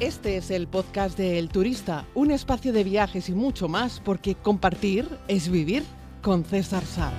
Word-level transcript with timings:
Este 0.00 0.36
es 0.36 0.52
el 0.52 0.68
podcast 0.68 1.18
de 1.18 1.40
El 1.40 1.48
Turista, 1.48 2.04
un 2.14 2.30
espacio 2.30 2.72
de 2.72 2.84
viajes 2.84 3.28
y 3.28 3.34
mucho 3.34 3.66
más, 3.66 4.00
porque 4.04 4.36
compartir 4.36 5.08
es 5.26 5.50
vivir 5.50 5.82
con 6.22 6.44
César 6.44 6.84
Sá. 6.84 7.10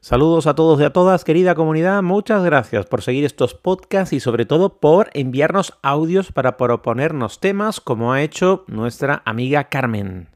Saludos 0.00 0.46
a 0.46 0.54
todos 0.54 0.80
y 0.80 0.84
a 0.84 0.90
todas, 0.94 1.22
querida 1.22 1.54
comunidad. 1.54 2.02
Muchas 2.02 2.42
gracias 2.42 2.86
por 2.86 3.02
seguir 3.02 3.26
estos 3.26 3.52
podcasts 3.52 4.14
y 4.14 4.20
sobre 4.20 4.46
todo 4.46 4.80
por 4.80 5.10
enviarnos 5.12 5.74
audios 5.82 6.32
para 6.32 6.56
proponernos 6.56 7.40
temas 7.40 7.78
como 7.78 8.14
ha 8.14 8.22
hecho 8.22 8.64
nuestra 8.68 9.20
amiga 9.26 9.64
Carmen. 9.64 10.31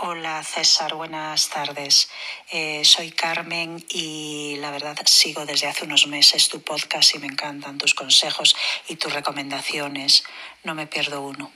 Hola 0.00 0.44
César, 0.44 0.94
buenas 0.94 1.48
tardes. 1.48 2.08
Eh, 2.52 2.84
soy 2.84 3.10
Carmen 3.10 3.84
y 3.88 4.54
la 4.60 4.70
verdad 4.70 4.96
sigo 5.06 5.44
desde 5.44 5.66
hace 5.66 5.86
unos 5.86 6.06
meses 6.06 6.48
tu 6.48 6.62
podcast 6.62 7.16
y 7.16 7.18
me 7.18 7.26
encantan 7.26 7.78
tus 7.78 7.94
consejos 7.94 8.54
y 8.86 8.94
tus 8.94 9.12
recomendaciones. 9.12 10.22
No 10.62 10.76
me 10.76 10.86
pierdo 10.86 11.22
uno. 11.22 11.50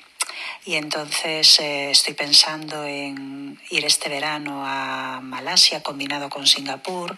Y 0.65 0.75
entonces 0.75 1.61
eh, 1.61 1.93
estoy 1.93 2.15
pensando 2.15 2.85
en 2.85 3.61
ir 3.71 3.85
este 3.85 4.09
verano 4.09 4.65
a 4.67 5.21
Malasia 5.23 5.85
combinado 5.85 6.29
con 6.29 6.49
Singapur 6.49 7.17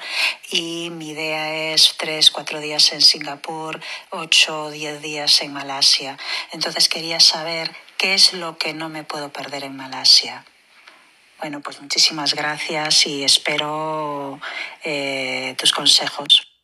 y 0.50 0.90
mi 0.90 1.12
idea 1.12 1.72
es 1.72 1.94
tres, 1.96 2.30
cuatro 2.30 2.60
días 2.60 2.92
en 2.92 3.00
Singapur, 3.00 3.80
ocho 4.10 4.64
o 4.64 4.70
diez 4.70 5.00
días 5.00 5.40
en 5.40 5.54
Malasia. 5.54 6.18
Entonces 6.52 6.90
quería 6.90 7.18
saber 7.18 7.74
qué 7.96 8.12
es 8.12 8.34
lo 8.34 8.58
que 8.58 8.74
no 8.74 8.90
me 8.90 9.04
puedo 9.04 9.32
perder 9.32 9.64
en 9.64 9.74
Malasia. 9.74 10.44
Bueno, 11.40 11.60
pues 11.60 11.80
muchísimas 11.80 12.34
gracias 12.34 13.06
y 13.06 13.24
espero 13.24 14.40
eh, 14.84 15.54
tus 15.58 15.72
consejos. 15.72 16.54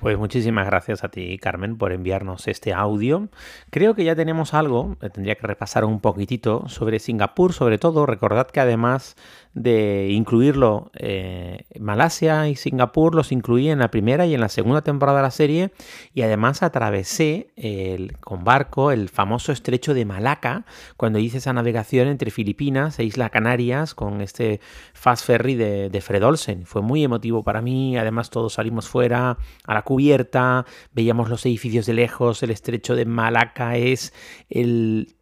Pues 0.00 0.16
muchísimas 0.16 0.64
gracias 0.64 1.04
a 1.04 1.10
ti, 1.10 1.36
Carmen, 1.36 1.76
por 1.76 1.92
enviarnos 1.92 2.48
este 2.48 2.72
audio. 2.72 3.28
Creo 3.68 3.94
que 3.94 4.02
ya 4.02 4.16
tenemos 4.16 4.54
algo, 4.54 4.96
eh, 5.02 5.10
tendría 5.10 5.34
que 5.34 5.46
repasar 5.46 5.84
un 5.84 6.00
poquitito 6.00 6.66
sobre 6.68 6.98
Singapur, 6.98 7.52
sobre 7.52 7.76
todo. 7.76 8.06
Recordad 8.06 8.46
que 8.46 8.60
además 8.60 9.16
de 9.52 10.10
incluirlo, 10.10 10.92
eh, 10.94 11.64
Malasia 11.80 12.48
y 12.48 12.54
Singapur 12.54 13.16
los 13.16 13.32
incluí 13.32 13.68
en 13.68 13.80
la 13.80 13.90
primera 13.90 14.24
y 14.24 14.34
en 14.34 14.40
la 14.40 14.48
segunda 14.48 14.82
temporada 14.82 15.18
de 15.18 15.22
la 15.24 15.30
serie 15.32 15.72
y 16.14 16.22
además 16.22 16.62
atravesé 16.62 17.48
el, 17.56 18.16
con 18.18 18.44
barco 18.44 18.92
el 18.92 19.08
famoso 19.08 19.50
estrecho 19.50 19.92
de 19.92 20.04
Malaca 20.04 20.66
cuando 20.96 21.18
hice 21.18 21.38
esa 21.38 21.52
navegación 21.52 22.06
entre 22.06 22.30
Filipinas 22.30 22.98
e 23.00 23.04
Isla 23.04 23.30
Canarias 23.30 23.94
con 23.94 24.20
este 24.20 24.60
fast 24.92 25.26
ferry 25.26 25.56
de, 25.56 26.00
Fred 26.00 26.24
Olsen. 26.24 26.64
Fue 26.64 26.80
muy 26.80 27.02
emotivo 27.02 27.42
para 27.42 27.60
mí, 27.60 27.98
además 27.98 28.30
todos 28.30 28.54
salimos 28.54 28.88
fuera 28.88 29.36
a 29.64 29.74
la 29.74 29.82
cubierta, 29.82 30.64
veíamos 30.92 31.28
los 31.28 31.44
edificios 31.44 31.86
de 31.86 31.94
lejos, 31.94 32.42
el 32.44 32.50
estrecho 32.50 32.94
de 32.94 33.04
Malaca 33.04 33.76
es 33.76 34.14
el, 34.48 35.16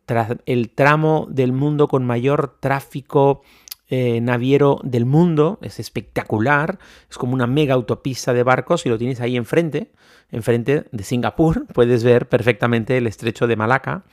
el 0.44 0.70
tramo 0.70 1.26
del 1.30 1.52
mundo 1.52 1.88
con 1.88 2.04
mayor 2.04 2.58
tráfico 2.60 3.42
eh, 3.88 4.20
naviero 4.20 4.80
del 4.82 5.06
mundo, 5.06 5.58
es 5.62 5.80
espectacular, 5.80 6.78
es 7.10 7.16
como 7.16 7.34
una 7.34 7.46
mega 7.46 7.74
autopista 7.74 8.34
de 8.34 8.42
barcos 8.42 8.84
y 8.84 8.88
lo 8.88 8.98
tienes 8.98 9.20
ahí 9.20 9.36
enfrente, 9.36 9.90
enfrente 10.30 10.84
de 10.92 11.04
Singapur, 11.04 11.66
puedes 11.74 12.04
ver 12.04 12.28
perfectamente 12.28 12.96
el 12.96 13.06
estrecho 13.06 13.46
de 13.46 13.56
Malaca. 13.56 14.04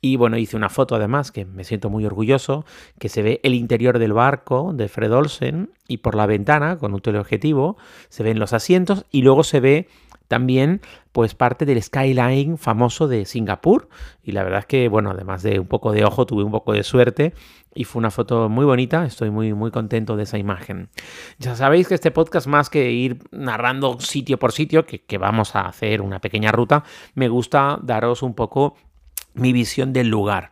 Y 0.00 0.14
bueno, 0.16 0.38
hice 0.38 0.56
una 0.56 0.68
foto 0.68 0.94
además 0.94 1.32
que 1.32 1.44
me 1.44 1.64
siento 1.64 1.90
muy 1.90 2.06
orgulloso, 2.06 2.64
que 3.00 3.08
se 3.08 3.22
ve 3.22 3.40
el 3.42 3.54
interior 3.54 3.98
del 3.98 4.12
barco 4.12 4.72
de 4.72 4.88
Fred 4.88 5.12
Olsen 5.12 5.70
y 5.88 5.98
por 5.98 6.14
la 6.14 6.26
ventana, 6.26 6.78
con 6.78 6.94
un 6.94 7.00
teleobjetivo, 7.00 7.76
se 8.08 8.22
ven 8.22 8.38
los 8.38 8.52
asientos 8.52 9.06
y 9.10 9.22
luego 9.22 9.42
se 9.42 9.58
ve 9.58 9.88
también 10.28 10.80
pues 11.12 11.34
parte 11.34 11.64
del 11.64 11.82
skyline 11.82 12.58
famoso 12.58 13.08
de 13.08 13.24
Singapur. 13.24 13.88
Y 14.22 14.32
la 14.32 14.44
verdad 14.44 14.60
es 14.60 14.66
que 14.66 14.88
bueno 14.88 15.10
además 15.10 15.42
de 15.42 15.58
un 15.58 15.66
poco 15.66 15.92
de 15.92 16.04
ojo 16.04 16.26
tuve 16.26 16.44
un 16.44 16.52
poco 16.52 16.72
de 16.72 16.84
suerte 16.84 17.34
y 17.74 17.84
fue 17.84 18.00
una 18.00 18.10
foto 18.10 18.48
muy 18.48 18.64
bonita. 18.64 19.04
Estoy 19.04 19.30
muy 19.30 19.52
muy 19.54 19.70
contento 19.70 20.16
de 20.16 20.22
esa 20.24 20.38
imagen. 20.38 20.90
Ya 21.38 21.56
sabéis 21.56 21.88
que 21.88 21.94
este 21.94 22.10
podcast 22.10 22.46
más 22.46 22.70
que 22.70 22.92
ir 22.92 23.18
narrando 23.32 23.98
sitio 24.00 24.38
por 24.38 24.52
sitio 24.52 24.86
que, 24.86 25.00
que 25.00 25.18
vamos 25.18 25.56
a 25.56 25.62
hacer 25.62 26.02
una 26.02 26.20
pequeña 26.20 26.52
ruta 26.52 26.84
me 27.14 27.28
gusta 27.28 27.78
daros 27.82 28.22
un 28.22 28.34
poco 28.34 28.76
mi 29.34 29.52
visión 29.52 29.92
del 29.92 30.08
lugar. 30.08 30.50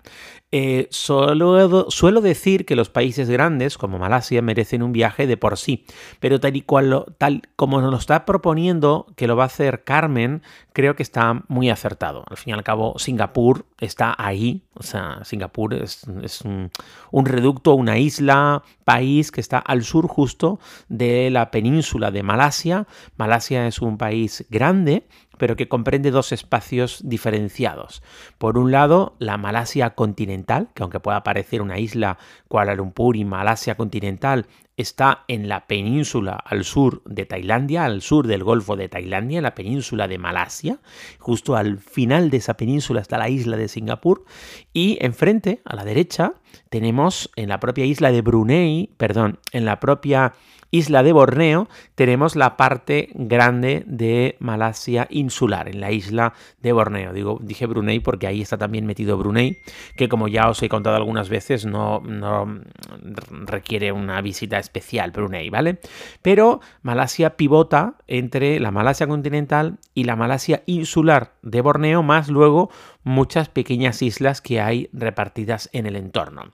Eh, 0.59 0.89
solo, 0.91 1.91
suelo 1.91 2.23
decir 2.23 2.65
que 2.65 2.77
los 2.77 2.89
países 2.89 3.29
grandes, 3.29 3.77
como 3.77 3.99
Malasia, 3.99 4.41
merecen 4.41 4.83
un 4.83 4.91
viaje 4.91 5.27
de 5.27 5.37
por 5.37 5.59
sí, 5.59 5.85
pero 6.19 6.41
tal 6.41 6.57
y 6.57 6.63
cual 6.63 7.05
tal 7.19 7.43
como 7.57 7.83
nos 7.83 7.91
lo 7.91 7.99
está 7.99 8.25
proponiendo 8.25 9.07
que 9.17 9.27
lo 9.27 9.37
va 9.37 9.43
a 9.43 9.53
hacer 9.53 9.85
Carmen, 9.85 10.41
creo 10.73 10.97
que 10.97 11.03
está 11.03 11.43
muy 11.49 11.69
acertado. 11.69 12.25
Al 12.31 12.39
fin 12.39 12.53
y 12.53 12.55
al 12.55 12.65
cabo, 12.65 12.99
Singapur 12.99 13.67
está 13.79 14.15
ahí, 14.17 14.63
o 14.73 14.83
sea, 14.83 15.21
Singapur 15.25 15.75
es, 15.75 16.07
un, 16.43 16.71
un, 17.11 17.27
reducto, 17.27 17.75
una 17.75 17.99
isla, 17.99 18.63
país 18.85 19.33
que 19.33 19.43
está 19.43 19.59
al 19.59 19.85
sur 19.85 20.07
justo 20.07 20.59
de 20.89 21.29
la 21.31 21.51
península 21.51 22.11
de 22.11 22.23
Malasia. 22.23 22.87
Malasia 23.19 23.67
es 23.67 23.83
un 23.83 23.99
país 23.99 24.47
grande, 24.49 25.07
pero 25.39 25.57
que 25.57 25.69
comprende 25.69 26.11
dos 26.11 26.33
espacios 26.33 27.01
diferenciados. 27.05 28.03
Por 28.39 28.59
un 28.59 28.71
lado, 28.71 29.15
la 29.19 29.37
Malasia 29.37 29.91
continental, 29.91 30.69
que 30.75 30.83
aunque 30.83 31.01
pueda 31.01 31.23
parecer 31.23 31.63
una 31.63 31.79
isla, 31.79 32.19
Kuala 32.49 32.75
Lumpur 32.75 33.17
y 33.17 33.25
Malasia 33.25 33.77
continental, 33.77 34.47
está 34.77 35.25
en 35.29 35.49
la 35.49 35.67
península 35.67 36.35
al 36.35 36.65
sur 36.65 37.03
de 37.05 37.25
Tailandia, 37.25 37.85
al 37.85 38.03
sur 38.03 38.27
del 38.27 38.45
Golfo 38.45 38.77
de 38.77 38.89
Tailandia, 38.89 39.39
en 39.39 39.45
la 39.45 39.55
península 39.55 40.07
de 40.07 40.19
Malasia. 40.19 40.81
Justo 41.19 41.57
al 41.57 41.79
final 41.79 42.31
de 42.31 42.37
esa 42.39 42.55
península 42.55 43.01
está 43.01 43.19
la 43.19 43.29
isla 43.29 43.57
de 43.57 43.69
Singapur. 43.69 44.25
Y 44.73 44.99
enfrente, 45.01 45.61
a 45.65 45.77
la 45.77 45.85
derecha, 45.85 46.35
tenemos 46.69 47.31
en 47.37 47.49
la 47.49 47.61
propia 47.61 47.87
isla 47.87 48.13
de 48.13 48.23
Brunei, 48.23 48.91
perdón, 48.97 49.39
en 49.53 49.65
la 49.65 49.81
propia 49.81 50.35
isla 50.71 51.03
de 51.03 51.13
Borneo, 51.13 51.69
tenemos 51.95 52.37
la 52.37 52.57
parte 52.57 53.11
grande 53.15 53.85
de 53.87 54.37
Malasia 54.39 55.07
insular, 55.11 55.69
en 55.69 55.81
la 55.81 55.93
isla 55.93 56.35
de 56.61 56.73
Borneo. 56.73 57.13
Digo, 57.13 57.39
dije 57.43 57.67
Brunei 57.67 58.01
porque 58.01 58.27
ahí 58.27 58.43
está 58.43 58.59
también 58.59 58.87
metido 58.87 59.17
Brunei, 59.17 59.59
que 59.97 60.09
como 60.09 60.29
ya 60.29 60.49
os 60.49 60.63
he 60.63 60.69
contado 60.69 60.97
algunas 60.97 61.29
veces, 61.29 61.67
no, 61.67 62.01
no 62.01 62.61
requiere 63.47 63.93
una 63.93 64.21
visita 64.21 64.59
especial 64.59 65.11
Brunei, 65.11 65.51
¿vale? 65.51 65.79
Pero 66.23 66.61
Malasia 66.83 67.37
pivota 67.37 67.95
entre 68.07 68.61
la 68.61 68.71
Malasia 68.71 69.07
continental 69.07 69.79
y 69.95 70.05
la 70.05 70.17
Malasia 70.17 70.63
insular 70.67 71.35
de 71.43 71.61
Borneo, 71.61 72.03
más 72.03 72.29
luego 72.29 72.71
muchas 73.07 73.49
pequeñas 73.49 74.03
islas 74.03 74.41
que 74.41 74.61
hay 74.61 74.91
repartidas 74.93 75.71
en 75.73 75.87
el 75.87 75.95
entorno. 75.95 76.53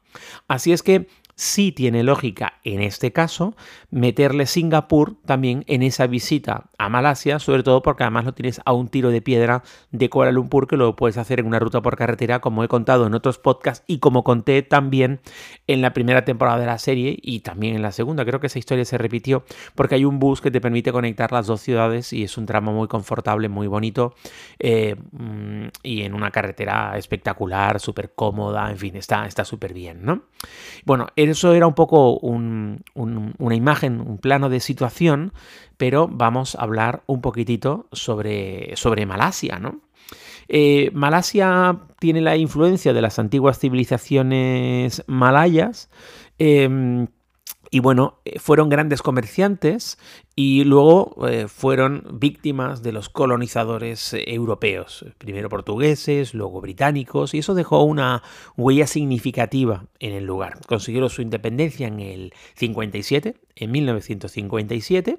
Así 0.48 0.72
es 0.72 0.82
que 0.82 1.08
sí 1.42 1.72
tiene 1.72 2.04
lógica 2.04 2.60
en 2.62 2.80
este 2.80 3.12
caso 3.12 3.56
meterle 3.90 4.46
Singapur 4.46 5.16
también 5.26 5.64
en 5.66 5.82
esa 5.82 6.06
visita 6.06 6.70
a 6.78 6.88
Malasia, 6.88 7.40
sobre 7.40 7.64
todo 7.64 7.82
porque 7.82 8.04
además 8.04 8.24
lo 8.24 8.32
tienes 8.32 8.60
a 8.64 8.72
un 8.72 8.86
tiro 8.86 9.10
de 9.10 9.22
piedra 9.22 9.64
de 9.90 10.08
Kuala 10.08 10.30
Lumpur 10.30 10.68
que 10.68 10.76
lo 10.76 10.94
puedes 10.94 11.18
hacer 11.18 11.40
en 11.40 11.46
una 11.46 11.58
ruta 11.58 11.82
por 11.82 11.96
carretera 11.96 12.40
como 12.40 12.62
he 12.62 12.68
contado 12.68 13.08
en 13.08 13.14
otros 13.14 13.38
podcasts 13.38 13.84
y 13.88 13.98
como 13.98 14.22
conté 14.22 14.62
también 14.62 15.18
en 15.66 15.82
la 15.82 15.92
primera 15.92 16.24
temporada 16.24 16.60
de 16.60 16.66
la 16.66 16.78
serie 16.78 17.18
y 17.20 17.40
también 17.40 17.74
en 17.74 17.82
la 17.82 17.90
segunda. 17.90 18.24
Creo 18.24 18.38
que 18.38 18.46
esa 18.46 18.60
historia 18.60 18.84
se 18.84 18.96
repitió 18.96 19.44
porque 19.74 19.96
hay 19.96 20.04
un 20.04 20.20
bus 20.20 20.40
que 20.40 20.52
te 20.52 20.60
permite 20.60 20.92
conectar 20.92 21.32
las 21.32 21.48
dos 21.48 21.60
ciudades 21.60 22.12
y 22.12 22.22
es 22.22 22.38
un 22.38 22.46
tramo 22.46 22.72
muy 22.72 22.86
confortable, 22.86 23.48
muy 23.48 23.66
bonito 23.66 24.14
eh, 24.60 24.94
mm, 25.10 25.66
y 25.82 26.02
en 26.02 26.14
una 26.14 26.30
carretera 26.30 26.96
espectacular, 26.96 27.80
súper 27.80 28.12
cómoda, 28.14 28.70
en 28.70 28.78
fin, 28.78 28.94
está 28.94 29.44
súper 29.44 29.74
bien, 29.74 30.04
¿no? 30.04 30.22
Bueno, 30.84 31.08
eso 31.32 31.52
era 31.54 31.66
un 31.66 31.74
poco 31.74 32.18
una 32.18 33.54
imagen, 33.54 34.00
un 34.00 34.18
plano 34.18 34.48
de 34.48 34.60
situación, 34.60 35.32
pero 35.76 36.08
vamos 36.08 36.54
a 36.54 36.62
hablar 36.62 37.02
un 37.06 37.20
poquitito 37.20 37.86
sobre, 37.92 38.76
sobre 38.76 39.06
Malasia, 39.06 39.58
¿no? 39.58 39.80
Eh, 40.48 40.90
Malasia 40.92 41.78
tiene 41.98 42.20
la 42.20 42.36
influencia 42.36 42.92
de 42.92 43.02
las 43.02 43.18
antiguas 43.18 43.58
civilizaciones 43.58 45.02
malayas. 45.06 45.88
Em, 46.38 47.08
y 47.70 47.80
bueno, 47.80 48.20
eh, 48.24 48.38
fueron 48.38 48.68
grandes 48.68 49.00
comerciantes 49.00 49.98
y 50.34 50.64
luego 50.64 51.28
eh, 51.28 51.46
fueron 51.46 52.06
víctimas 52.14 52.82
de 52.82 52.92
los 52.92 53.10
colonizadores 53.10 54.14
eh, 54.14 54.24
europeos, 54.28 55.04
primero 55.18 55.50
portugueses, 55.50 56.32
luego 56.32 56.62
británicos, 56.62 57.34
y 57.34 57.38
eso 57.38 57.54
dejó 57.54 57.82
una 57.82 58.22
huella 58.56 58.86
significativa 58.86 59.86
en 59.98 60.14
el 60.14 60.24
lugar. 60.24 60.58
Consiguieron 60.66 61.10
su 61.10 61.20
independencia 61.20 61.86
en 61.86 62.00
el 62.00 62.32
57, 62.54 63.36
en 63.56 63.70
1957, 63.70 65.18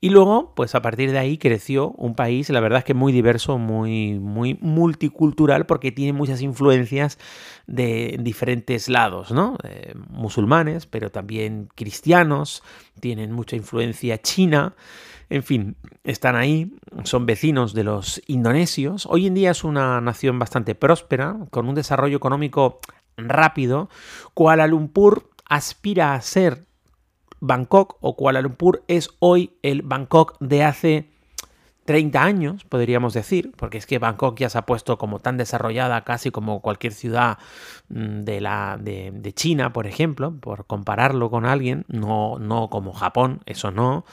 y 0.00 0.08
luego, 0.08 0.54
pues 0.56 0.74
a 0.74 0.80
partir 0.80 1.12
de 1.12 1.18
ahí 1.18 1.36
creció 1.36 1.90
un 1.90 2.14
país, 2.14 2.48
la 2.48 2.60
verdad 2.60 2.78
es 2.78 2.84
que 2.84 2.94
muy 2.94 3.12
diverso, 3.12 3.58
muy, 3.58 4.18
muy 4.18 4.56
multicultural, 4.62 5.66
porque 5.66 5.92
tiene 5.92 6.14
muchas 6.14 6.40
influencias 6.40 7.18
de 7.66 8.16
diferentes 8.20 8.88
lados, 8.88 9.32
¿no? 9.32 9.58
Eh, 9.64 9.92
musulmanes, 10.08 10.86
pero 10.86 11.10
también 11.10 11.68
cristianos, 11.74 12.62
tienen 13.00 13.32
mucha 13.32 13.56
influencia 13.56 14.20
china, 14.20 14.74
en 15.28 15.42
fin, 15.42 15.76
están 16.04 16.36
ahí, 16.36 16.76
son 17.04 17.26
vecinos 17.26 17.74
de 17.74 17.84
los 17.84 18.22
indonesios. 18.26 19.06
Hoy 19.06 19.26
en 19.26 19.34
día 19.34 19.50
es 19.50 19.64
una 19.64 20.00
nación 20.00 20.38
bastante 20.38 20.74
próspera, 20.74 21.36
con 21.50 21.68
un 21.68 21.74
desarrollo 21.74 22.16
económico 22.16 22.80
rápido. 23.16 23.88
Kuala 24.34 24.66
Lumpur 24.66 25.30
aspira 25.48 26.14
a 26.14 26.20
ser 26.20 26.66
Bangkok 27.40 27.96
o 28.00 28.16
Kuala 28.16 28.40
Lumpur 28.40 28.84
es 28.88 29.10
hoy 29.18 29.56
el 29.62 29.82
Bangkok 29.82 30.36
de 30.40 30.64
hace 30.64 31.10
30 31.86 32.22
años, 32.22 32.64
podríamos 32.64 33.14
decir, 33.14 33.52
porque 33.56 33.78
es 33.78 33.86
que 33.86 33.98
Bangkok 33.98 34.38
ya 34.38 34.50
se 34.50 34.58
ha 34.58 34.66
puesto 34.66 34.98
como 34.98 35.20
tan 35.20 35.36
desarrollada 35.38 36.02
casi 36.02 36.30
como 36.30 36.60
cualquier 36.60 36.92
ciudad 36.92 37.38
mm, 37.88 38.20
de, 38.22 38.40
la, 38.40 38.78
de, 38.78 39.32
China, 39.32 39.72
por 39.72 39.86
ejemplo, 39.86 40.34
por 40.38 40.66
compararlo 40.66 41.30
con 41.30 41.46
alguien, 41.46 41.84
no, 41.88 42.38
no 42.38 42.68
como 42.68 42.92
Japón, 42.92 43.40
eso 43.46 43.70
no, 43.70 44.04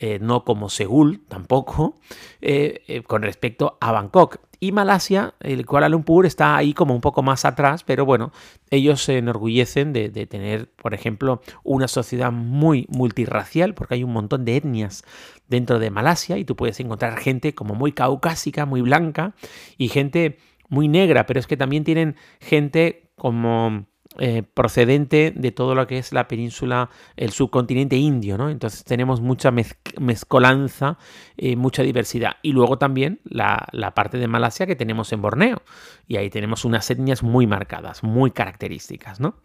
eh, 0.00 0.20
no 0.20 0.44
como 0.44 0.68
Seúl 0.68 1.24
tampoco, 1.26 1.98
eh, 2.40 2.82
eh, 2.86 3.02
con 3.02 3.22
respecto 3.22 3.78
a 3.80 3.90
Bangkok. 3.90 4.38
Y 4.60 4.70
Malasia, 4.70 5.34
el 5.40 5.66
Kuala 5.66 5.88
Lumpur 5.88 6.24
está 6.24 6.56
ahí 6.56 6.72
como 6.72 6.94
un 6.94 7.00
poco 7.00 7.22
más 7.22 7.44
atrás, 7.44 7.82
pero 7.84 8.04
bueno, 8.04 8.32
ellos 8.70 9.02
se 9.02 9.18
enorgullecen 9.18 9.92
de, 9.92 10.08
tener, 10.26 10.70
por 10.72 10.94
ejemplo, 10.94 11.42
una 11.64 11.88
sociedad 11.88 12.30
muy 12.30 12.86
multirracial, 12.90 13.74
porque 13.74 13.94
hay 13.94 14.04
un 14.04 14.12
montón 14.12 14.44
de 14.44 14.56
etnias 14.56 15.04
dentro 15.48 15.78
de 15.80 15.90
Malasia 15.90 16.38
y 16.38 16.44
tú 16.44 16.54
puedes 16.54 16.78
encontrar 16.80 17.18
gente 17.18 17.54
como 17.54 17.74
muy 17.74 17.92
caucásica, 17.92 18.66
muy 18.66 18.82
blanca 18.82 19.34
y 19.78 19.88
gente 19.88 20.38
muy 20.68 20.86
negra, 20.86 21.26
pero 21.26 21.40
es 21.40 21.46
que 21.46 21.56
también 21.56 21.84
tienen 21.84 22.16
gente 22.40 23.10
como 23.16 23.86
eh, 24.20 24.42
procedente 24.42 25.32
de 25.34 25.52
todo 25.52 25.76
lo 25.76 25.86
que 25.86 25.98
es 25.98 26.12
la 26.12 26.26
península, 26.26 26.90
el 27.16 27.30
subcontinente 27.30 27.96
indio, 27.96 28.36
¿no? 28.36 28.50
Entonces 28.50 28.82
tenemos 28.82 29.20
mucha 29.20 29.52
mezcolanza, 29.52 30.98
eh, 31.36 31.54
mucha 31.54 31.84
diversidad. 31.84 32.32
Y 32.42 32.50
luego 32.50 32.78
también 32.78 33.20
la, 33.24 33.68
parte 33.94 34.18
de 34.18 34.26
Malasia 34.26 34.66
que 34.66 34.74
tenemos 34.74 35.12
en 35.12 35.22
Borneo. 35.22 35.62
Y 36.08 36.16
ahí 36.16 36.30
tenemos 36.30 36.64
unas 36.64 36.90
etnias 36.90 37.22
muy 37.22 37.46
marcadas, 37.46 38.02
muy 38.02 38.32
características, 38.32 39.20
¿no? 39.20 39.36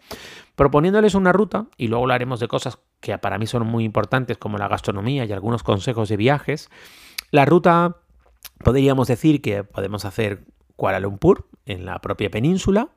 Proponiéndoles 0.55 1.13
una 1.13 1.31
ruta, 1.31 1.67
y 1.77 1.87
luego 1.87 2.05
hablaremos 2.05 2.39
de 2.39 2.47
cosas 2.47 2.79
que 2.99 3.15
para 3.19 3.37
mí 3.37 3.45
son 3.45 3.67
muy 3.67 3.83
importantes, 3.83 4.37
como 4.37 4.57
la 4.57 4.67
gastronomía 4.67 5.25
y 5.25 5.31
algunos 5.31 5.61
consejos 5.61 6.09
de 6.09 6.17
viajes. 6.17 6.69
La 7.29 7.45
ruta 7.45 7.97
podríamos 8.63 9.07
decir 9.07 9.41
que 9.41 9.63
podemos 9.63 10.05
hacer 10.05 10.45
Kuala 10.75 10.99
Lumpur, 10.99 11.47
en 11.65 11.85
la 11.85 11.99
propia 11.99 12.29
península. 12.29 12.89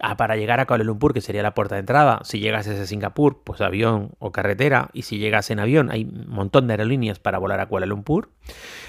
Ah, 0.00 0.16
para 0.16 0.36
llegar 0.36 0.60
a 0.60 0.66
Kuala 0.66 0.84
Lumpur, 0.84 1.12
que 1.12 1.20
sería 1.20 1.42
la 1.42 1.54
puerta 1.54 1.74
de 1.74 1.80
entrada, 1.80 2.20
si 2.24 2.40
llegas 2.40 2.66
desde 2.66 2.86
Singapur, 2.86 3.42
pues 3.44 3.60
avión 3.60 4.12
o 4.18 4.32
carretera. 4.32 4.90
Y 4.92 5.02
si 5.02 5.18
llegas 5.18 5.50
en 5.50 5.60
avión, 5.60 5.90
hay 5.90 6.04
un 6.04 6.28
montón 6.28 6.66
de 6.66 6.74
aerolíneas 6.74 7.18
para 7.18 7.38
volar 7.38 7.60
a 7.60 7.66
Kuala 7.66 7.86
Lumpur. 7.86 8.30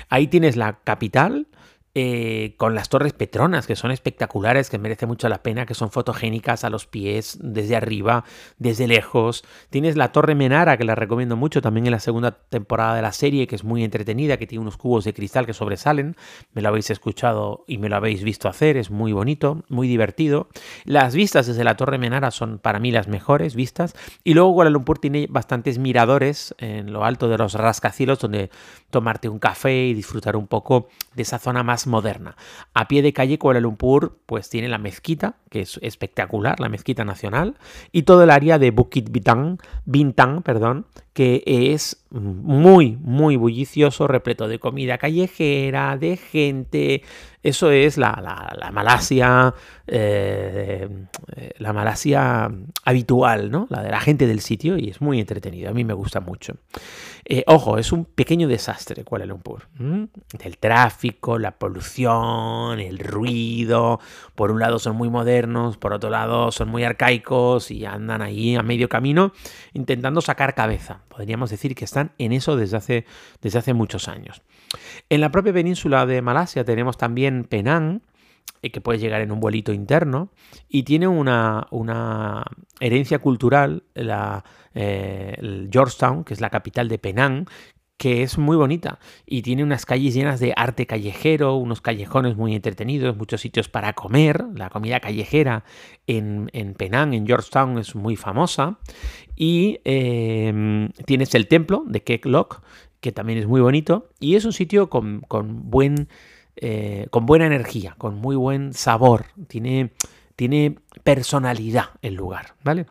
Ahí 0.10 0.28
tienes 0.28 0.56
la 0.56 0.80
capital, 0.84 1.48
eh, 1.99 2.53
con 2.57 2.75
las 2.75 2.89
torres 2.89 3.13
Petronas, 3.13 3.65
que 3.65 3.75
son 3.75 3.89
espectaculares, 3.89 4.69
que 4.69 4.77
merece 4.77 5.07
mucho 5.07 5.27
la 5.29 5.41
pena, 5.41 5.65
que 5.65 5.73
son 5.73 5.89
fotogénicas 5.89 6.63
a 6.63 6.69
los 6.69 6.85
pies, 6.85 7.39
desde 7.41 7.75
arriba, 7.75 8.23
desde 8.59 8.88
lejos. 8.88 9.44
Tienes 9.71 9.97
la 9.97 10.11
torre 10.11 10.35
Menara, 10.35 10.77
que 10.77 10.83
la 10.83 10.94
recomiendo 10.94 11.35
mucho 11.35 11.59
también 11.59 11.88
en 11.88 11.91
la 11.94 11.99
segunda 11.99 12.29
temporada 12.29 12.95
de 12.95 13.01
la 13.01 13.13
serie, 13.13 13.47
que 13.47 13.55
es 13.55 13.63
muy 13.63 13.83
entretenida, 13.83 14.38
que 14.38 14.45
tiene 14.45 14.61
unos 14.61 14.77
cubos 14.77 15.05
de 15.05 15.15
cristal 15.15 15.47
que 15.47 15.53
sobresalen. 15.53 16.15
Me 16.53 16.61
lo 16.61 16.69
habéis 16.69 16.91
escuchado 16.91 17.65
y 17.67 17.79
me 17.79 17.89
lo 17.89 17.95
habéis 17.95 18.23
visto 18.23 18.47
hacer, 18.47 18.77
es 18.77 18.91
muy 18.91 19.11
bonito, 19.11 19.63
muy 19.67 19.88
divertido. 19.88 20.50
Las 20.85 21.15
vistas 21.15 21.47
desde 21.47 21.63
la 21.63 21.77
torre 21.77 21.97
Menara 21.97 22.29
son 22.29 22.59
para 22.59 22.77
mí 22.77 22.91
las 22.91 23.07
mejores 23.07 23.55
vistas. 23.55 23.95
Y 24.23 24.35
luego 24.35 24.53
Kuala 24.53 24.69
Lumpur 24.69 25.00
tiene 25.00 25.25
bastantes 25.31 25.79
miradores 25.79 26.53
en 26.59 26.93
lo 26.93 27.03
alto 27.03 27.27
de 27.27 27.39
los 27.39 27.55
rascacielos, 27.55 28.19
donde 28.19 28.51
tomarte 28.91 29.29
un 29.29 29.39
café 29.39 29.88
y 29.88 29.95
disfrutar 29.95 30.35
un 30.35 30.45
poco 30.45 30.89
de 31.15 31.23
esa 31.23 31.39
zona 31.39 31.63
más 31.63 31.87
moderna. 31.88 32.36
A 32.74 32.88
pie 32.88 33.01
de 33.01 33.13
calle 33.13 33.39
Kuala 33.39 33.60
Lumpur 33.60 34.19
pues 34.25 34.50
tiene 34.50 34.68
la 34.68 34.78
mezquita, 34.78 35.36
que 35.50 35.62
es 35.62 35.80
espectacular, 35.81 36.60
la 36.60 36.69
mezquita 36.69 37.06
nacional, 37.06 37.57
y 37.92 38.04
todo 38.04 38.24
el 38.24 38.30
área 38.30 38.60
de 38.60 38.72
Bukit 38.72 39.12
Bintang, 39.12 39.57
Bintang 39.86 40.44
perdón, 40.44 40.86
que 41.17 41.41
es 41.47 42.05
muy, 42.11 42.95
muy 43.01 43.37
bullicioso, 43.37 44.07
repleto 44.07 44.47
de 44.47 44.59
comida 44.59 44.99
callejera, 44.99 45.97
de 45.97 46.15
gente. 46.15 47.01
Eso 47.41 47.71
es 47.71 47.97
la, 47.97 48.69
Malasia, 48.71 49.55
eh, 49.87 50.87
la 51.57 51.73
Malasia 51.73 52.51
habitual, 52.83 53.49
¿no? 53.49 53.65
La 53.71 53.81
de 53.81 53.89
la 53.89 53.99
gente 53.99 54.27
del 54.27 54.41
sitio 54.41 54.77
y 54.77 54.89
es 54.89 55.01
muy 55.01 55.19
entretenido. 55.19 55.71
A 55.71 55.73
mí 55.73 55.83
me 55.83 55.93
gusta 55.95 56.19
mucho. 56.19 56.53
Eh, 57.25 57.43
ojo, 57.47 57.79
es 57.79 57.91
un 57.91 58.05
pequeño 58.05 58.47
desastre 58.47 59.03
Kuala 59.03 59.25
Lumpur. 59.25 59.67
El 60.39 60.57
tráfico, 60.59 61.39
la 61.39 61.57
polución, 61.57 62.79
el 62.79 62.99
ruido. 62.99 63.99
Por 64.35 64.51
un 64.51 64.59
lado 64.59 64.77
son 64.77 64.95
muy 64.95 65.09
modernos, 65.09 65.77
por 65.77 65.93
otro 65.93 66.11
lado 66.11 66.51
son 66.51 66.69
muy 66.69 66.83
arcaicos 66.83 67.71
y 67.71 67.85
andan 67.85 68.21
ahí 68.21 68.55
a 68.55 68.61
medio 68.61 68.87
camino 68.87 69.33
intentando 69.73 70.21
sacar 70.21 70.53
cabeza. 70.53 71.01
Podríamos 71.17 71.49
decir 71.49 71.73
que 71.73 71.83
están 71.83 72.11
en 72.19 72.31
eso 72.31 72.55
desde 72.55 72.77
hace, 72.77 73.05
desde 73.41 73.57
hace 73.57 73.73
muchos 73.73 74.07
años. 74.07 74.43
En 75.09 75.19
la 75.19 75.31
propia 75.31 75.51
península 75.51 76.05
de 76.05 76.21
Malasia 76.21 76.63
tenemos 76.63 76.95
también 76.95 77.45
Penang, 77.45 78.03
eh, 78.61 78.69
que 78.69 78.81
puede 78.81 78.99
llegar 78.99 79.21
en 79.21 79.31
un 79.31 79.39
vuelito 79.39 79.73
interno 79.73 80.29
y 80.69 80.83
tiene 80.83 81.07
una, 81.07 81.65
una 81.71 82.45
herencia 82.79 83.17
cultural, 83.17 83.81
la, 83.95 84.45
eh, 84.75 85.67
Georgetown, 85.71 86.23
que 86.23 86.35
es 86.35 86.39
la 86.39 86.51
capital 86.51 86.87
de 86.87 86.99
Penang, 86.99 87.47
que 87.97 88.21
es 88.21 88.38
muy 88.38 88.55
bonita 88.55 88.99
y 89.25 89.41
tiene 89.41 89.63
unas 89.63 89.85
calles 89.85 90.13
llenas 90.13 90.39
de 90.39 90.53
arte 90.55 90.85
callejero, 90.85 91.55
unos 91.55 91.81
callejones 91.81 92.38
muy 92.38 92.55
entretenidos, 92.55 93.17
muchos 93.17 93.41
sitios 93.41 93.69
para 93.69 93.94
comer. 93.94 94.45
La 94.55 94.69
comida 94.69 94.99
callejera 94.99 95.63
en, 96.05 96.49
Penang, 96.77 97.13
en 97.13 97.25
Georgetown, 97.25 97.79
es 97.79 97.95
muy 97.95 98.15
famosa. 98.15 98.77
Y 99.35 99.79
em, 99.83 100.89
tienes 101.05 101.33
el 101.33 101.47
templo 101.47 101.83
de 101.88 102.03
Kek 102.03 102.25
Lok, 102.25 102.61
que 103.01 103.11
también 103.11 103.39
es 103.39 103.47
muy 103.47 103.61
bonito. 103.61 104.09
Y 104.19 104.35
es 104.35 104.45
un 104.45 104.53
sitio 104.53 104.89
con, 104.89 105.23
buen, 105.29 106.07
eh, 106.55 107.07
con 107.09 107.25
buena 107.25 107.47
energía, 107.47 107.95
con 107.97 108.15
muy 108.15 108.35
buen 108.35 108.73
sabor. 108.73 109.25
Tiene, 109.47 109.91
tiene 110.35 110.75
personalidad 111.03 111.89
el 112.03 112.13
lugar, 112.13 112.53
¿vale? 112.63 112.85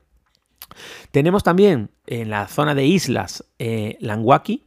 Tenemos 1.13 1.45
también 1.45 1.91
en 2.07 2.29
la 2.31 2.49
zona 2.49 2.75
de 2.75 2.87
islas 2.87 3.45
eh, 3.59 3.97
Langwaki, 4.01 4.66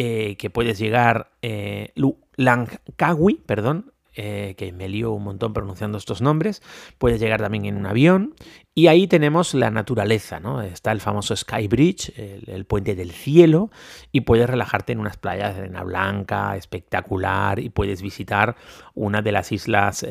eh, 0.00 0.36
que 0.36 0.48
puedes 0.48 0.78
llegar, 0.78 1.32
eh, 1.42 1.92
Langkawi, 2.36 3.42
perdón, 3.44 3.92
eh, 4.14 4.54
que 4.56 4.70
me 4.70 4.88
lío 4.88 5.10
un 5.10 5.24
montón 5.24 5.52
pronunciando 5.52 5.98
estos 5.98 6.22
nombres, 6.22 6.62
puedes 6.98 7.18
llegar 7.18 7.40
también 7.40 7.64
en 7.64 7.76
un 7.76 7.84
avión 7.84 8.36
y 8.76 8.86
ahí 8.86 9.08
tenemos 9.08 9.54
la 9.54 9.72
naturaleza, 9.72 10.38
¿no? 10.38 10.62
Está 10.62 10.92
el 10.92 11.00
famoso 11.00 11.34
Sky 11.34 11.66
Bridge, 11.66 12.12
el, 12.16 12.64
puente 12.64 12.94
del 12.94 13.10
cielo 13.10 13.72
y 14.12 14.20
puedes 14.20 14.48
relajarte 14.48 14.92
en 14.92 15.00
unas 15.00 15.16
playas 15.16 15.56
de 15.56 15.62
arena 15.62 15.82
blanca, 15.82 16.56
espectacular 16.56 17.58
y 17.58 17.68
puedes 17.68 18.00
visitar 18.00 18.54
una 18.94 19.20
de 19.20 19.32
las 19.32 19.50
islas, 19.50 20.06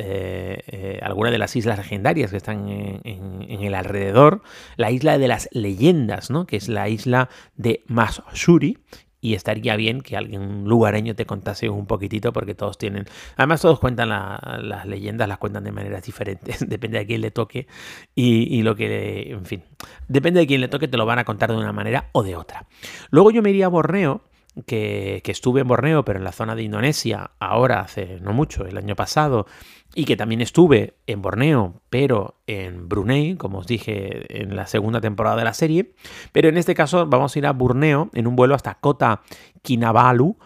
alguna 1.00 1.30
de 1.30 1.38
las 1.38 1.56
islas 1.56 1.78
legendarias 1.78 2.30
que 2.30 2.36
están 2.36 2.68
en, 2.68 3.00
en, 3.04 3.62
el 3.62 3.74
alrededor, 3.74 4.42
la 4.76 4.90
isla 4.90 5.16
de 5.16 5.28
las 5.28 5.48
leyendas, 5.52 6.30
¿no? 6.30 6.46
Que 6.46 6.56
es 6.56 6.68
la 6.68 6.90
isla 6.90 7.30
de 7.56 7.84
Masuri 7.86 8.76
y 9.20 9.34
estaría 9.34 9.76
bien 9.76 10.00
que 10.00 10.16
algún 10.16 10.64
lugareño 10.68 11.14
te 11.14 11.26
contase 11.26 11.68
un 11.68 11.86
poquitito 11.86 12.32
porque 12.32 12.54
todos 12.54 12.78
tienen, 12.78 13.06
además 13.36 13.60
todos 13.60 13.80
cuentan 13.80 14.08
las 14.08 14.86
leyendas, 14.86 15.28
las 15.28 15.38
cuentan 15.38 15.64
de 15.64 15.72
maneras 15.72 16.04
diferentes, 16.04 16.64
depende 16.68 16.98
de 16.98 17.06
quién 17.06 17.20
le 17.20 17.30
toque 17.30 17.66
y, 18.14 18.62
lo 18.62 18.76
que, 18.76 19.32
en 19.32 19.44
fin, 19.44 19.62
depende 20.08 20.40
de 20.40 20.46
quién 20.46 20.60
le 20.60 20.68
toque 20.68 20.88
te 20.88 20.96
lo 20.96 21.06
van 21.06 21.18
a 21.18 21.24
contar 21.24 21.50
de 21.50 21.56
una 21.56 21.72
manera 21.72 22.08
o 22.12 22.22
de 22.22 22.36
otra. 22.36 22.66
Luego 23.10 23.30
yo 23.30 23.42
me 23.42 23.50
iría 23.50 23.66
a 23.66 23.68
Borneo, 23.68 24.22
que, 24.66 25.22
estuve 25.24 25.60
en 25.60 25.68
Borneo, 25.68 26.04
pero 26.04 26.18
en 26.18 26.24
la 26.24 26.32
zona 26.32 26.54
de 26.54 26.62
Indonesia, 26.62 27.30
ahora 27.38 27.80
hace 27.80 28.18
no 28.20 28.32
mucho, 28.32 28.66
el 28.66 28.76
año 28.76 28.96
pasado, 28.96 29.46
y 29.94 30.04
que 30.04 30.16
también 30.16 30.40
estuve 30.40 30.94
en 31.06 31.22
Borneo, 31.22 31.80
pero 31.90 32.36
en 32.46 32.88
Brunei, 32.88 33.36
como 33.36 33.58
os 33.58 33.66
dije 33.66 34.40
en 34.40 34.56
la 34.56 34.66
segunda 34.66 35.00
temporada 35.00 35.36
de 35.36 35.44
la 35.44 35.54
serie. 35.54 35.92
Pero 36.32 36.48
en 36.48 36.56
este 36.56 36.74
caso 36.74 37.06
vamos 37.06 37.34
a 37.34 37.38
ir 37.38 37.46
a 37.46 37.52
Borneo 37.52 38.10
en 38.14 38.26
un 38.26 38.36
vuelo 38.36 38.54
hasta 38.54 38.74
Kota 38.74 39.22
Kinabalu, 39.62 40.36